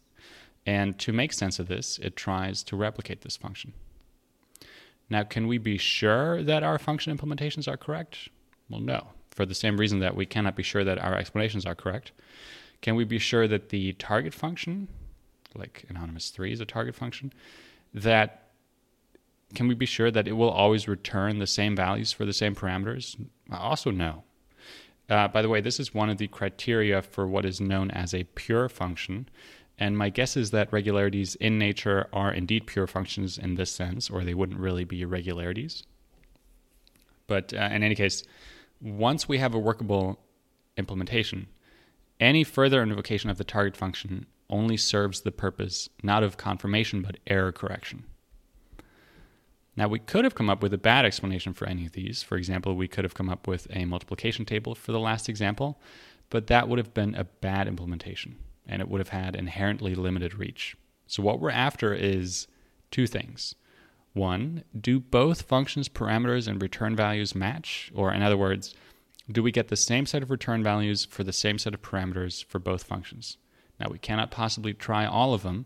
And 0.66 0.98
to 0.98 1.14
make 1.14 1.34
sense 1.34 1.60
of 1.60 1.68
this, 1.68 2.00
it 2.00 2.16
tries 2.16 2.64
to 2.64 2.76
replicate 2.76 3.22
this 3.22 3.38
function. 3.38 3.74
Now, 5.08 5.22
can 5.22 5.48
we 5.48 5.60
be 5.60 5.78
sure 5.78 6.42
that 6.42 6.64
our 6.64 6.80
function 6.80 7.16
implementations 7.16 7.68
are 7.68 7.78
correct? 7.78 8.28
Well, 8.72 8.82
no, 8.82 9.10
for 9.30 9.46
the 9.46 9.54
same 9.54 9.80
reason 9.80 10.00
that 10.00 10.16
we 10.16 10.26
cannot 10.26 10.56
be 10.56 10.64
sure 10.64 10.84
that 10.84 10.98
our 10.98 11.16
explanations 11.16 11.64
are 11.64 11.76
correct. 11.76 12.12
Can 12.82 12.96
we 12.96 13.04
be 13.04 13.20
sure 13.20 13.48
that 13.48 13.70
the 13.70 13.94
target 13.94 14.34
function, 14.34 14.88
like 15.54 15.86
anonymous 15.90 16.32
3 16.32 16.54
is 16.54 16.60
a 16.60 16.66
target 16.66 16.96
function, 16.96 17.32
that 17.94 18.43
can 19.54 19.68
we 19.68 19.76
be 19.76 19.86
sure 19.86 20.12
that 20.12 20.28
it 20.28 20.34
will 20.34 20.50
always 20.50 20.88
return 20.88 21.40
the 21.40 21.48
same 21.48 21.76
values 21.76 22.12
for 22.12 22.26
the 22.26 22.34
same 22.34 22.56
parameters? 22.56 23.16
Also, 23.52 23.92
no. 23.92 24.24
Uh, 25.10 25.28
by 25.28 25.42
the 25.42 25.50
way, 25.50 25.62
this 25.62 25.80
is 25.80 25.94
one 25.94 26.10
of 26.10 26.18
the 26.18 26.28
criteria 26.28 27.02
for 27.02 27.28
what 27.28 27.46
is 27.46 27.60
known 27.60 27.92
as 27.92 28.14
a 28.14 28.24
pure 28.36 28.70
function. 28.70 29.28
And 29.78 29.98
my 29.98 30.10
guess 30.10 30.38
is 30.38 30.52
that 30.52 30.72
regularities 30.72 31.36
in 31.36 31.58
nature 31.58 32.08
are 32.14 32.32
indeed 32.32 32.68
pure 32.68 32.88
functions 32.88 33.38
in 33.38 33.56
this 33.56 33.72
sense, 33.72 34.10
or 34.10 34.24
they 34.24 34.34
wouldn't 34.34 34.60
really 34.60 34.84
be 34.84 35.02
irregularities. 35.02 35.84
But 37.28 37.54
uh, 37.54 37.70
in 37.72 37.84
any 37.84 37.96
case, 37.96 38.24
once 38.82 39.28
we 39.28 39.40
have 39.40 39.54
a 39.54 39.60
workable 39.60 40.20
implementation, 40.78 41.48
any 42.20 42.44
further 42.44 42.82
invocation 42.82 43.30
of 43.30 43.38
the 43.38 43.44
target 43.44 43.76
function 43.76 44.26
only 44.50 44.78
serves 44.78 45.22
the 45.22 45.32
purpose 45.32 45.90
not 46.02 46.24
of 46.24 46.38
confirmation 46.38 47.02
but 47.02 47.18
error 47.28 47.52
correction. 47.52 48.04
Now, 49.76 49.88
we 49.88 50.00
could 50.00 50.24
have 50.24 50.36
come 50.36 50.50
up 50.50 50.62
with 50.62 50.74
a 50.74 50.78
bad 50.78 51.06
explanation 51.06 51.54
for 51.54 51.68
any 51.68 51.86
of 51.86 51.94
these. 51.94 52.22
For 52.22 52.38
example, 52.38 52.76
we 52.76 52.88
could 52.88 53.04
have 53.04 53.16
come 53.16 53.30
up 53.30 53.48
with 53.48 53.68
a 53.72 53.86
multiplication 53.86 54.46
table 54.46 54.76
for 54.76 54.92
the 54.92 55.00
last 55.00 55.28
example, 55.28 55.80
but 56.30 56.48
that 56.48 56.68
would 56.68 56.78
have 56.78 56.94
been 56.94 57.16
a 57.16 57.24
bad 57.24 57.68
implementation 57.68 58.38
and 58.66 58.82
it 58.82 58.88
would 58.88 59.00
have 59.00 59.10
had 59.10 59.36
inherently 59.36 59.96
limited 59.96 60.36
reach. 60.36 60.76
So, 61.08 61.22
what 61.24 61.40
we're 61.40 61.52
after 61.52 61.94
is 61.94 62.48
two 62.92 63.08
things. 63.08 63.56
One, 64.14 64.64
do 64.80 65.00
both 65.00 65.42
functions' 65.42 65.90
parameters 65.90 66.48
and 66.48 66.62
return 66.62 66.96
values 66.96 67.36
match? 67.36 67.92
Or, 67.96 68.14
in 68.14 68.22
other 68.22 68.38
words, 68.38 68.76
do 69.32 69.42
we 69.42 69.52
get 69.52 69.70
the 69.70 69.76
same 69.76 70.06
set 70.06 70.22
of 70.22 70.30
return 70.30 70.64
values 70.64 71.06
for 71.06 71.24
the 71.24 71.34
same 71.34 71.58
set 71.58 71.74
of 71.74 71.82
parameters 71.82 72.46
for 72.46 72.60
both 72.60 72.84
functions? 72.84 73.38
Now, 73.80 73.88
we 73.90 73.98
cannot 73.98 74.32
possibly 74.32 74.74
try 74.74 75.06
all 75.06 75.34
of 75.34 75.44
them, 75.44 75.66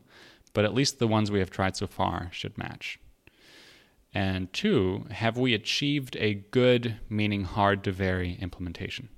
but 0.54 0.66
at 0.66 0.74
least 0.74 0.98
the 0.98 1.08
ones 1.08 1.30
we 1.30 1.40
have 1.40 1.52
tried 1.52 1.76
so 1.76 1.88
far 1.88 2.30
should 2.32 2.58
match. 2.58 3.00
And 4.14 4.52
two, 4.54 5.06
have 5.12 5.38
we 5.38 5.54
achieved 5.54 6.16
a 6.18 6.34
good, 6.34 6.98
meaning 7.10 7.44
hard 7.44 7.84
to 7.84 7.92
vary 7.92 8.38
implementation? 8.42 9.10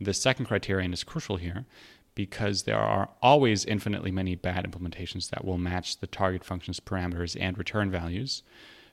The 0.00 0.14
second 0.14 0.46
criterion 0.46 0.92
is 0.92 1.04
crucial 1.04 1.36
here 1.36 1.66
because 2.14 2.64
there 2.64 2.78
are 2.78 3.10
always 3.22 3.64
infinitely 3.64 4.10
many 4.10 4.34
bad 4.34 4.64
implementations 4.68 5.30
that 5.30 5.44
will 5.44 5.58
match 5.58 5.98
the 5.98 6.06
target 6.06 6.44
function's 6.44 6.80
parameters 6.80 7.36
and 7.40 7.56
return 7.56 7.90
values. 7.90 8.42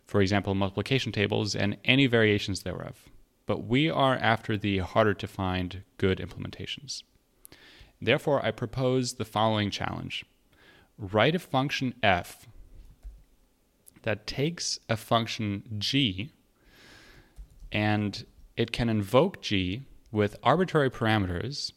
for 0.06 0.22
example, 0.22 0.54
multiplication 0.56 1.12
tables 1.12 1.56
and 1.56 1.78
any 1.84 2.08
variations 2.08 2.64
thereof. 2.64 3.10
But 3.46 3.66
we 3.66 3.90
are 3.90 4.16
after 4.16 4.58
the 4.58 4.80
harder 4.80 5.14
to 5.16 5.28
find 5.28 5.84
good 5.98 6.20
implementations. 6.20 7.04
Therefore, 8.02 8.44
I 8.46 8.52
propose 8.52 9.14
the 9.14 9.26
following 9.26 9.70
challenge 9.70 10.26
write 10.98 11.36
a 11.36 11.40
function 11.40 11.94
f 12.02 12.48
that 14.06 14.28
takes 14.28 14.80
a 14.88 14.96
function 14.96 15.64
g 15.80 16.32
and 17.72 18.26
it 18.56 18.72
can 18.72 18.88
invoke 18.88 19.42
g 19.42 19.82
with 20.12 20.38
arbitrary 20.44 20.90
parameters 20.90 21.74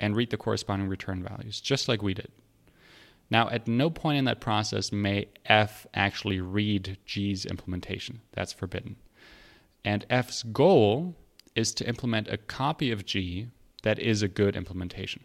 and 0.00 0.16
read 0.16 0.30
the 0.30 0.36
corresponding 0.36 0.88
return 0.88 1.22
values, 1.22 1.60
just 1.60 1.88
like 1.88 2.00
we 2.00 2.14
did. 2.14 2.30
Now, 3.30 3.50
at 3.50 3.66
no 3.66 3.90
point 3.90 4.18
in 4.18 4.24
that 4.26 4.40
process 4.40 4.92
may 4.92 5.28
f 5.46 5.86
actually 5.92 6.40
read 6.40 6.98
g's 7.04 7.44
implementation. 7.44 8.20
That's 8.32 8.52
forbidden. 8.52 8.96
And 9.84 10.06
f's 10.08 10.44
goal 10.44 11.16
is 11.54 11.74
to 11.74 11.88
implement 11.88 12.28
a 12.28 12.36
copy 12.36 12.90
of 12.92 13.04
g 13.04 13.48
that 13.82 13.98
is 13.98 14.22
a 14.22 14.28
good 14.28 14.56
implementation. 14.56 15.24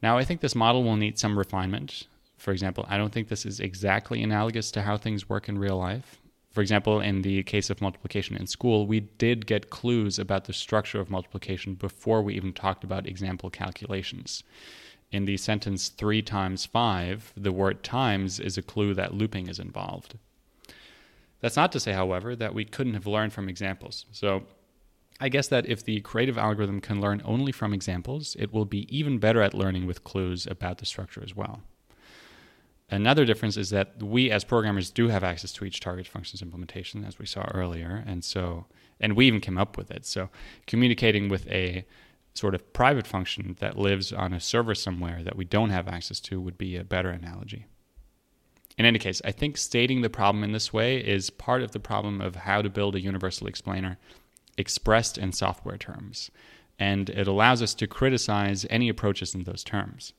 Now, 0.00 0.16
I 0.16 0.24
think 0.24 0.40
this 0.40 0.54
model 0.54 0.84
will 0.84 0.96
need 0.96 1.18
some 1.18 1.36
refinement. 1.36 2.06
For 2.46 2.52
example, 2.52 2.86
I 2.88 2.96
don't 2.96 3.12
think 3.12 3.26
this 3.26 3.44
is 3.44 3.58
exactly 3.58 4.22
analogous 4.22 4.70
to 4.70 4.82
how 4.82 4.96
things 4.96 5.28
work 5.28 5.48
in 5.48 5.58
real 5.58 5.78
life. 5.78 6.20
For 6.52 6.60
example, 6.60 7.00
in 7.00 7.22
the 7.22 7.42
case 7.42 7.70
of 7.70 7.80
multiplication 7.80 8.36
in 8.36 8.46
school, 8.46 8.86
we 8.86 9.00
did 9.00 9.46
get 9.46 9.68
clues 9.68 10.20
about 10.20 10.44
the 10.44 10.52
structure 10.52 11.00
of 11.00 11.10
multiplication 11.10 11.74
before 11.74 12.22
we 12.22 12.36
even 12.36 12.52
talked 12.52 12.84
about 12.84 13.08
example 13.08 13.50
calculations. 13.50 14.44
In 15.10 15.24
the 15.24 15.36
sentence 15.38 15.88
3 15.88 16.22
times 16.22 16.64
5, 16.66 17.32
the 17.36 17.50
word 17.50 17.82
times 17.82 18.38
is 18.38 18.56
a 18.56 18.62
clue 18.62 18.94
that 18.94 19.12
looping 19.12 19.48
is 19.48 19.58
involved. 19.58 20.16
That's 21.40 21.56
not 21.56 21.72
to 21.72 21.80
say, 21.80 21.94
however, 21.94 22.36
that 22.36 22.54
we 22.54 22.64
couldn't 22.64 22.94
have 22.94 23.08
learned 23.08 23.32
from 23.32 23.48
examples. 23.48 24.06
So 24.12 24.44
I 25.18 25.30
guess 25.30 25.48
that 25.48 25.66
if 25.66 25.84
the 25.84 26.00
creative 26.02 26.38
algorithm 26.38 26.80
can 26.80 27.00
learn 27.00 27.22
only 27.24 27.50
from 27.50 27.74
examples, 27.74 28.36
it 28.38 28.52
will 28.52 28.66
be 28.66 28.86
even 28.96 29.18
better 29.18 29.42
at 29.42 29.52
learning 29.52 29.84
with 29.84 30.04
clues 30.04 30.46
about 30.46 30.78
the 30.78 30.86
structure 30.86 31.24
as 31.24 31.34
well. 31.34 31.62
Another 32.88 33.24
difference 33.24 33.56
is 33.56 33.70
that 33.70 34.00
we 34.00 34.30
as 34.30 34.44
programmers 34.44 34.90
do 34.90 35.08
have 35.08 35.24
access 35.24 35.52
to 35.52 35.64
each 35.64 35.80
target 35.80 36.06
function's 36.06 36.42
implementation, 36.42 37.04
as 37.04 37.18
we 37.18 37.26
saw 37.26 37.44
earlier, 37.52 38.04
and 38.06 38.24
so 38.24 38.66
and 39.00 39.16
we 39.16 39.26
even 39.26 39.40
came 39.40 39.58
up 39.58 39.76
with 39.76 39.90
it. 39.90 40.06
So 40.06 40.30
communicating 40.66 41.28
with 41.28 41.46
a 41.48 41.84
sort 42.34 42.54
of 42.54 42.72
private 42.72 43.06
function 43.06 43.56
that 43.60 43.78
lives 43.78 44.12
on 44.12 44.32
a 44.32 44.40
server 44.40 44.74
somewhere 44.74 45.22
that 45.22 45.36
we 45.36 45.44
don't 45.44 45.70
have 45.70 45.88
access 45.88 46.20
to 46.20 46.40
would 46.40 46.58
be 46.58 46.76
a 46.76 46.84
better 46.84 47.10
analogy. 47.10 47.66
In 48.78 48.84
any 48.84 48.98
case, 48.98 49.22
I 49.24 49.32
think 49.32 49.56
stating 49.56 50.02
the 50.02 50.10
problem 50.10 50.44
in 50.44 50.52
this 50.52 50.72
way 50.72 50.98
is 50.98 51.30
part 51.30 51.62
of 51.62 51.72
the 51.72 51.80
problem 51.80 52.20
of 52.20 52.36
how 52.36 52.60
to 52.60 52.68
build 52.68 52.94
a 52.94 53.00
universal 53.00 53.46
explainer 53.46 53.98
expressed 54.58 55.18
in 55.18 55.32
software 55.32 55.78
terms, 55.78 56.30
and 56.78 57.08
it 57.10 57.26
allows 57.26 57.62
us 57.62 57.74
to 57.74 57.86
criticize 57.86 58.66
any 58.68 58.88
approaches 58.88 59.34
in 59.34 59.44
those 59.44 59.64
terms. 59.64 60.12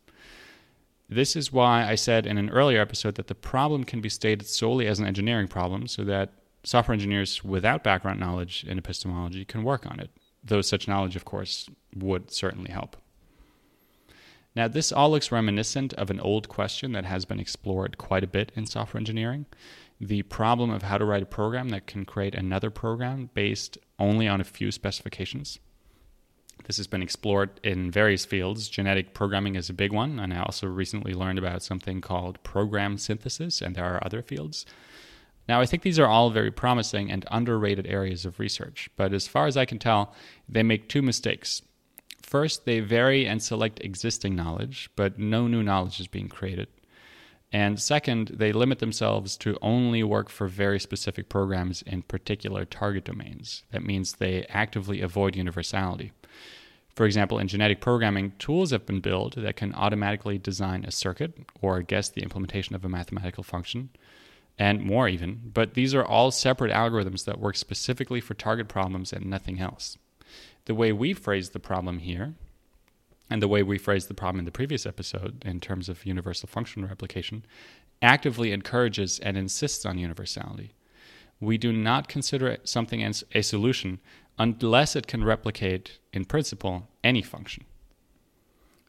This 1.10 1.36
is 1.36 1.54
why 1.54 1.88
I 1.88 1.96
said 1.96 2.26
in 2.26 2.38
an 2.38 2.50
earlier 2.50 2.82
episode 2.82 3.16
that 3.16 3.28
the 3.28 3.36
problem 3.36 3.84
can 3.86 4.02
be 4.02 4.10
stated 4.10 4.46
solely 4.46 4.88
as 4.88 5.00
an 5.00 5.06
engineering 5.06 5.48
problem 5.48 5.88
so 5.88 6.04
that 6.04 6.34
software 6.64 6.94
engineers 6.94 7.44
without 7.44 7.84
background 7.84 8.20
knowledge 8.20 8.66
in 8.68 8.78
epistemology 8.78 9.46
can 9.46 9.64
work 9.64 9.86
on 9.86 10.00
it, 10.00 10.10
though 10.44 10.62
such 10.62 10.88
knowledge, 10.88 11.16
of 11.16 11.24
course, 11.24 11.70
would 11.96 12.30
certainly 12.30 12.72
help. 12.72 12.98
Now, 14.54 14.68
this 14.68 14.92
all 14.92 15.12
looks 15.12 15.32
reminiscent 15.32 15.94
of 15.94 16.10
an 16.10 16.20
old 16.20 16.50
question 16.50 16.92
that 16.92 17.06
has 17.06 17.26
been 17.26 17.40
explored 17.40 17.98
quite 17.98 18.24
a 18.24 18.28
bit 18.28 18.52
in 18.56 18.66
software 18.66 19.00
engineering 19.00 19.46
the 20.00 20.22
problem 20.24 20.70
of 20.70 20.84
how 20.84 20.98
to 20.98 21.06
write 21.06 21.24
a 21.24 21.28
program 21.28 21.70
that 21.70 21.88
can 21.88 22.05
create 22.05 22.36
another 22.36 22.70
program 22.70 23.29
based 23.34 23.77
only 23.98 24.27
on 24.27 24.42
a 24.42 24.44
few 24.44 24.72
specifications. 24.72 25.60
This 26.65 26.77
has 26.77 26.87
been 26.87 27.01
explored 27.01 27.59
in 27.63 27.91
various 27.91 28.25
fields. 28.25 28.67
Genetic 28.67 29.13
programming 29.13 29.55
is 29.55 29.70
a 29.70 29.74
big 29.74 29.93
one, 29.93 30.20
and 30.20 30.33
I 30.33 30.41
also 30.41 30.67
recently 30.67 31.13
learned 31.13 31.39
about 31.39 31.63
something 31.63 32.01
called 32.01 32.41
program 32.43 32.98
synthesis, 32.98 33.61
and 33.61 33.75
there 33.75 33.85
are 33.85 34.03
other 34.05 34.22
fields. 34.22 34.65
Now, 35.48 35.61
I 35.61 35.65
think 35.65 35.83
these 35.83 36.00
are 36.00 36.07
all 36.07 36.29
very 36.29 36.51
promising 36.51 37.09
and 37.09 37.25
underrated 37.31 37.87
areas 37.87 38.25
of 38.25 38.39
research, 38.39 38.89
but 38.98 39.13
as 39.13 39.27
far 39.27 39.48
as 39.48 39.55
I 39.55 39.65
can 39.65 39.79
tell, 39.79 40.13
they 40.50 40.63
make 40.63 40.89
two 40.89 41.01
mistakes. 41.01 41.61
First, 42.22 42.65
they 42.65 42.81
vary 42.81 43.25
and 43.25 43.41
select 43.41 43.79
existing 43.79 44.35
knowledge, 44.35 44.89
but 44.98 45.17
no 45.17 45.48
new 45.48 45.63
knowledge 45.63 46.01
is 46.01 46.07
being 46.07 46.27
created. 46.27 46.67
And 47.51 47.79
second, 47.79 48.31
they 48.33 48.51
limit 48.51 48.79
themselves 48.79 49.38
to 49.38 49.57
only 49.62 50.03
work 50.03 50.29
for 50.29 50.48
very 50.48 50.79
specific 50.79 51.29
programs 51.29 51.81
in 51.81 52.01
particular 52.01 52.66
target 52.66 53.05
domains. 53.05 53.64
That 53.72 53.83
means 53.83 54.14
they 54.14 54.46
actively 54.50 55.01
avoid 55.01 55.36
universality. 55.36 56.12
For 56.94 57.05
example, 57.05 57.40
in 57.40 57.48
genetic 57.48 57.79
programming, 57.79 58.33
tools 58.40 58.72
have 58.72 58.86
been 58.86 59.00
built 59.00 59.36
that 59.36 59.55
can 59.55 59.74
automatically 59.75 60.38
design 60.38 60.83
a 60.83 60.92
circuit 60.92 61.38
or 61.62 61.81
guess 61.83 62.10
the 62.10 62.24
implementation 62.24 62.75
of 62.75 62.83
a 62.83 62.90
mathematical 62.90 63.44
function, 63.44 63.92
and 64.57 64.81
more 64.81 65.07
even. 65.07 65.51
But 65.53 65.75
these 65.75 65.94
are 65.94 66.03
all 66.03 66.31
separate 66.31 66.74
algorithms 66.74 67.24
that 67.25 67.40
work 67.40 67.55
specifically 67.55 68.20
for 68.20 68.33
target 68.33 68.68
problems 68.68 69.14
and 69.14 69.27
nothing 69.27 69.60
else. 69.60 69.98
The 70.66 70.75
way 70.75 70.92
we 70.92 71.14
phrase 71.14 71.51
the 71.51 71.60
problem 71.60 72.00
here 72.00 72.33
and 73.29 73.42
the 73.42 73.48
way 73.48 73.63
we 73.63 73.77
phrased 73.77 74.09
the 74.09 74.13
problem 74.13 74.40
in 74.40 74.46
the 74.46 74.51
previous 74.51 74.85
episode 74.85 75.44
in 75.46 75.59
terms 75.59 75.90
of 75.90 76.05
universal 76.05 76.48
function 76.48 76.85
replication 76.85 77.46
actively 78.01 78.51
encourages 78.51 79.20
and 79.20 79.37
insists 79.37 79.85
on 79.85 79.98
universality. 79.98 80.74
We 81.40 81.57
do 81.57 81.72
not 81.72 82.07
consider 82.07 82.57
something 82.63 83.03
as 83.03 83.24
a 83.33 83.42
solution 83.42 84.00
unless 84.40 84.96
it 84.96 85.07
can 85.07 85.24
replicate, 85.24 86.00
in 86.13 86.25
principle, 86.25 86.87
any 87.03 87.22
function. 87.22 87.66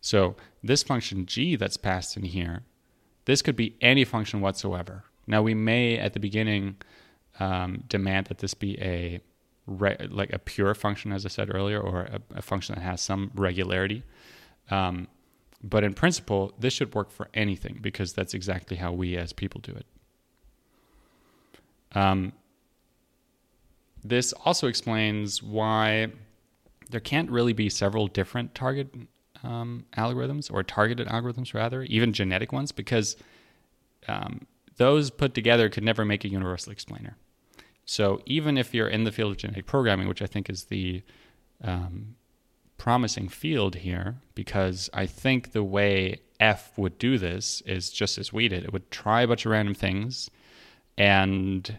So, 0.01 0.37
this 0.63 0.83
function 0.83 1.27
g 1.27 1.57
that's 1.57 1.77
passed 1.77 2.17
in 2.17 2.25
here, 2.25 2.63
this 3.25 3.43
could 3.43 3.57
be 3.57 3.77
any 3.81 4.05
function 4.05 4.41
whatsoever. 4.41 5.05
Now, 5.27 5.43
we 5.43 5.55
may 5.55 5.99
at 5.99 6.13
the 6.13 6.21
beginning 6.21 6.77
um, 7.41 7.85
demand 7.89 8.27
that 8.27 8.39
this 8.39 8.55
be 8.55 8.81
a 8.81 9.21
re- 9.67 10.09
like 10.11 10.33
a 10.33 10.39
pure 10.39 10.75
function, 10.75 11.13
as 11.13 11.25
I 11.25 11.29
said 11.29 11.55
earlier, 11.55 11.81
or 11.81 12.03
a, 12.03 12.21
a 12.37 12.43
function 12.43 12.75
that 12.75 12.83
has 12.83 13.01
some 13.01 13.31
regularity. 13.35 14.03
Um, 14.71 15.09
but 15.63 15.83
in 15.83 15.95
principle, 15.95 16.53
this 16.59 16.73
should 16.73 16.95
work 16.95 17.11
for 17.11 17.29
anything 17.35 17.79
because 17.81 18.13
that's 18.13 18.35
exactly 18.35 18.77
how 18.77 18.93
we 18.93 19.17
as 19.17 19.33
people 19.33 19.61
do 19.61 19.73
it. 19.73 19.87
Um, 21.97 22.33
this 24.05 24.33
also 24.45 24.69
explains 24.69 25.43
why 25.43 26.09
there 26.91 27.01
can't 27.01 27.31
really 27.31 27.53
be 27.53 27.69
several 27.69 28.07
different 28.07 28.55
target 28.55 28.95
um, 29.43 29.85
algorithms 29.97 30.53
or 30.53 30.63
targeted 30.63 31.09
algorithms, 31.09 31.55
rather, 31.55 31.83
even 31.83 32.13
genetic 32.13 32.53
ones, 32.53 32.73
because 32.73 33.17
um, 34.07 34.47
those 34.77 35.11
put 35.11 35.35
together 35.35 35.69
could 35.69 35.85
never 35.85 36.05
make 36.05 36.25
a 36.25 36.29
universal 36.29 36.73
explainer. 36.73 37.17
So 37.85 38.21
even 38.27 38.59
if 38.59 38.75
you're 38.75 38.89
in 38.89 39.05
the 39.05 39.13
field 39.13 39.33
of 39.33 39.39
genetic 39.39 39.67
programming, 39.67 40.09
which 40.09 40.23
I 40.23 40.27
think 40.27 40.51
is 40.51 40.65
the 40.65 41.03
um, 41.63 42.15
promising 42.79 43.29
field 43.29 43.77
here 43.77 44.17
because 44.35 44.89
I 44.95 45.07
think 45.07 45.53
the 45.53 45.65
way 45.65 46.21
F 46.41 46.77
would 46.79 46.97
do 46.99 47.19
this 47.19 47.61
is 47.67 47.91
just 47.91 48.17
as 48.19 48.33
we 48.33 48.49
did. 48.49 48.65
It 48.65 48.73
would 48.73 48.91
try 48.91 49.23
a 49.23 49.29
bunch 49.29 49.45
of 49.45 49.53
random 49.53 49.75
things 49.75 50.31
and 50.97 51.79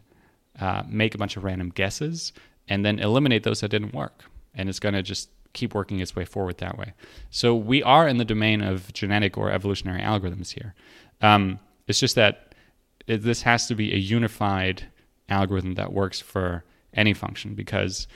uh, 0.59 0.83
make 0.87 1.15
a 1.15 1.17
bunch 1.17 1.37
of 1.37 1.43
random 1.43 1.69
guesses 1.69 2.33
and 2.67 2.85
then 2.85 2.99
eliminate 2.99 3.43
those 3.43 3.61
that 3.61 3.69
didn't 3.69 3.93
work. 3.93 4.25
And 4.53 4.69
it's 4.69 4.79
going 4.79 4.93
to 4.93 5.01
just 5.01 5.29
keep 5.53 5.73
working 5.73 5.99
its 5.99 6.15
way 6.15 6.25
forward 6.25 6.57
that 6.59 6.77
way. 6.77 6.93
So 7.29 7.55
we 7.55 7.81
are 7.81 8.07
in 8.07 8.17
the 8.17 8.25
domain 8.25 8.61
of 8.61 8.91
genetic 8.93 9.37
or 9.37 9.51
evolutionary 9.51 10.01
algorithms 10.01 10.53
here. 10.53 10.75
Um, 11.21 11.59
it's 11.87 11.99
just 11.99 12.15
that 12.15 12.53
it, 13.07 13.23
this 13.23 13.41
has 13.43 13.67
to 13.67 13.75
be 13.75 13.93
a 13.93 13.97
unified 13.97 14.85
algorithm 15.29 15.75
that 15.75 15.93
works 15.93 16.19
for 16.19 16.63
any 16.93 17.13
function 17.13 17.55
because 17.55 18.07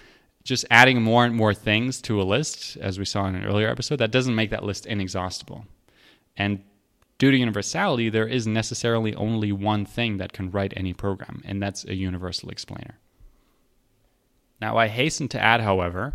just 0.43 0.65
adding 0.69 1.01
more 1.01 1.25
and 1.25 1.35
more 1.35 1.53
things 1.53 2.01
to 2.01 2.21
a 2.21 2.23
list, 2.23 2.77
as 2.77 2.99
we 2.99 3.05
saw 3.05 3.25
in 3.27 3.35
an 3.35 3.45
earlier 3.45 3.69
episode, 3.69 3.97
that 3.97 4.11
doesn't 4.11 4.35
make 4.35 4.49
that 4.49 4.63
list 4.63 4.85
inexhaustible. 4.85 5.65
And 6.35 6.63
due 7.17 7.31
to 7.31 7.37
universality, 7.37 8.09
there 8.09 8.27
is 8.27 8.45
necessarily 8.45 9.15
only 9.15 9.51
one 9.51 9.85
thing 9.85 10.17
that 10.17 10.33
can 10.33 10.51
write 10.51 10.73
any 10.75 10.93
program, 10.93 11.41
and 11.45 11.61
that's 11.61 11.85
a 11.85 11.95
universal 11.95 12.49
explainer. 12.49 12.99
Now, 14.59 14.77
I 14.77 14.87
hasten 14.87 15.27
to 15.29 15.41
add, 15.41 15.61
however, 15.61 16.13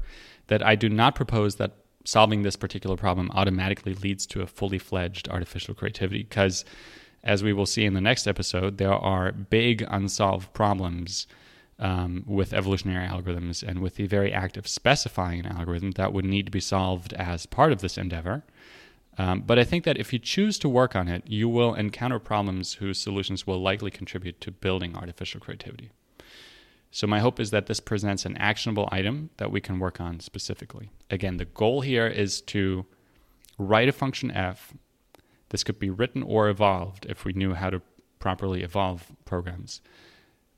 that 0.49 0.65
I 0.65 0.75
do 0.75 0.89
not 0.89 1.15
propose 1.15 1.57
that 1.57 1.73
solving 2.05 2.43
this 2.43 2.57
particular 2.57 2.97
problem 2.97 3.31
automatically 3.35 3.95
leads 3.95 4.27
to 4.27 4.43
a 4.43 4.47
fully 4.47 4.79
fledged 4.79 5.29
artificial 5.29 5.75
creativity, 5.75 6.23
because 6.23 6.65
as 7.25 7.43
we 7.43 7.53
will 7.53 7.67
see 7.67 7.85
in 7.85 7.95
the 7.95 8.01
next 8.01 8.27
episode, 8.27 8.79
there 8.79 8.93
are 8.93 9.33
big 9.33 9.85
unsolved 9.89 10.53
problems 10.53 11.27
um, 11.79 12.25
with 12.27 12.53
evolutionary 12.53 13.07
algorithms 13.07 13.63
and 13.63 13.81
with 13.81 13.97
the 13.97 14.07
very 14.07 14.33
act 14.33 14.57
of 14.57 14.67
specifying 14.67 15.41
an 15.41 15.47
algorithm 15.47 15.93
that 15.93 16.13
would 16.13 16.25
need 16.25 16.47
to 16.47 16.53
be 16.53 16.61
solved 16.61 17.13
as 17.15 17.47
part 17.47 17.73
of 17.73 17.81
this 17.81 17.97
endeavor. 17.97 18.43
Um, 19.17 19.41
but 19.41 19.59
I 19.59 19.65
think 19.65 19.85
that 19.85 19.99
if 19.99 20.13
you 20.13 20.19
choose 20.19 20.59
to 20.61 20.69
work 20.69 20.95
on 20.95 21.09
it, 21.09 21.25
you 21.27 21.49
will 21.49 21.75
encounter 21.75 22.19
problems 22.19 22.75
whose 22.75 23.01
solutions 23.01 23.47
will 23.47 23.61
likely 23.61 23.91
contribute 23.91 24.41
to 24.41 24.53
building 24.53 24.97
artificial 24.97 25.41
creativity. 25.41 25.91
So, 26.91 27.07
my 27.07 27.19
hope 27.19 27.39
is 27.39 27.51
that 27.51 27.67
this 27.67 27.81
presents 27.81 28.25
an 28.25 28.37
actionable 28.39 28.89
item 28.91 29.31
that 29.37 29.51
we 29.51 29.61
can 29.61 29.79
work 29.79 30.01
on 30.01 30.21
specifically. 30.21 30.91
Again, 31.11 31.37
the 31.37 31.45
goal 31.45 31.83
here 31.83 32.07
is 32.07 32.41
to 32.43 32.87
write 33.59 33.89
a 33.89 33.93
function 33.93 34.31
f. 34.31 34.73
This 35.51 35.65
could 35.65 35.79
be 35.79 35.91
written 35.91 36.23
or 36.23 36.49
evolved 36.49 37.05
if 37.07 37.25
we 37.25 37.33
knew 37.33 37.55
how 37.55 37.71
to 37.71 37.83
properly 38.21 38.63
evolve 38.63 39.13
programs. 39.25 39.83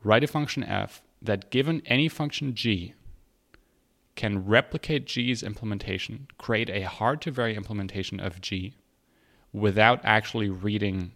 Write 0.04 0.22
a 0.22 0.28
function 0.28 0.62
f 0.62 1.02
that, 1.22 1.50
given 1.50 1.82
any 1.86 2.08
function 2.08 2.54
g, 2.54 2.94
can 4.20 4.44
replicate 4.44 5.06
G's 5.06 5.42
implementation, 5.42 6.28
create 6.36 6.68
a 6.68 6.82
hard 6.82 7.22
to 7.22 7.30
vary 7.30 7.56
implementation 7.56 8.20
of 8.20 8.40
G 8.40 8.74
without 9.52 10.00
actually 10.04 10.50
reading 10.50 11.12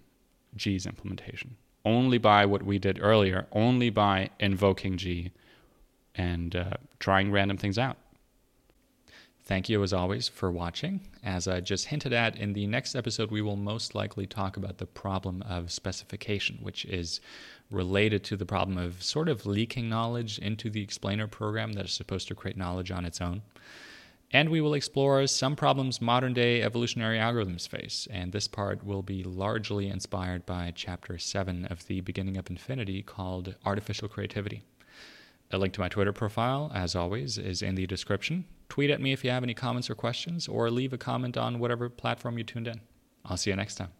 G's 0.57 0.87
implementation. 0.87 1.57
Only 1.85 2.17
by 2.17 2.47
what 2.47 2.63
we 2.63 2.79
did 2.79 2.99
earlier, 3.03 3.47
only 3.53 3.91
by 3.91 4.31
invoking 4.41 4.97
G 4.97 5.33
and 6.15 6.57
uh, 6.57 6.71
trying 6.99 7.31
random 7.31 7.59
things 7.59 7.79
out. 7.79 7.99
Thank 9.47 9.69
you, 9.69 9.83
as 9.83 9.93
always, 9.93 10.27
for 10.27 10.51
watching. 10.51 11.03
As 11.23 11.47
I 11.47 11.61
just 11.61 11.89
hinted 11.89 12.15
at, 12.15 12.35
in 12.37 12.55
the 12.55 12.67
next 12.67 12.95
episode, 12.95 13.31
we 13.31 13.43
will 13.43 13.57
most 13.57 13.95
likely 13.95 14.27
talk 14.27 14.57
about 14.57 14.79
the 14.79 14.87
problem 14.87 15.43
of 15.43 15.71
specification, 15.71 16.59
which 16.63 16.87
is 16.87 17.21
related 17.71 18.25
to 18.25 18.37
the 18.39 18.47
problem 18.47 18.79
of 18.79 19.03
sort 19.03 19.29
of 19.29 19.45
leaking 19.45 19.87
knowledge 19.87 20.39
into 20.39 20.71
the 20.71 20.81
explainer 20.81 21.27
program 21.27 21.75
that 21.75 21.85
is 21.85 21.93
supposed 21.93 22.27
to 22.29 22.35
create 22.35 22.57
knowledge 22.57 22.91
on 22.91 23.05
its 23.05 23.21
own. 23.21 23.43
And 24.31 24.49
we 24.49 24.63
will 24.63 24.73
explore 24.73 25.27
some 25.27 25.57
problems 25.57 26.01
modern 26.01 26.33
day 26.33 26.63
evolutionary 26.63 27.19
algorithms 27.19 27.69
face, 27.69 28.09
and 28.11 28.33
this 28.33 28.49
part 28.49 28.83
will 28.83 29.03
be 29.03 29.23
largely 29.23 29.89
inspired 29.89 30.47
by 30.47 30.73
Chapter 30.75 31.19
7 31.19 31.67
of 31.67 31.87
The 31.87 32.01
Beginning 32.01 32.39
of 32.39 32.49
Infinity 32.49 33.03
called 33.03 33.55
Artificial 33.67 34.09
Creativity. 34.09 34.63
A 35.55 35.57
link 35.57 35.73
to 35.75 35.81
my 35.81 35.89
Twitter 35.89 36.13
profile, 36.13 36.73
as 36.75 36.97
always, 36.97 37.39
is 37.39 37.63
in 37.63 37.77
the 37.77 37.87
description. 37.87 38.45
Tweet 38.69 38.91
at 38.91 39.01
me 39.01 39.13
if 39.13 39.23
you 39.23 39.31
have 39.31 39.45
any 39.45 39.55
comments 39.55 39.89
or 39.89 39.95
questions, 39.95 40.49
or 40.49 40.69
leave 40.69 40.93
a 40.93 40.99
comment 40.99 41.37
on 41.37 41.61
whatever 41.61 41.89
platform 41.89 42.39
you 42.39 42.43
tuned 42.43 42.67
in. 42.67 42.81
I'll 43.25 43.37
see 43.37 43.51
you 43.51 43.57
next 43.57 43.77
time. 43.77 43.93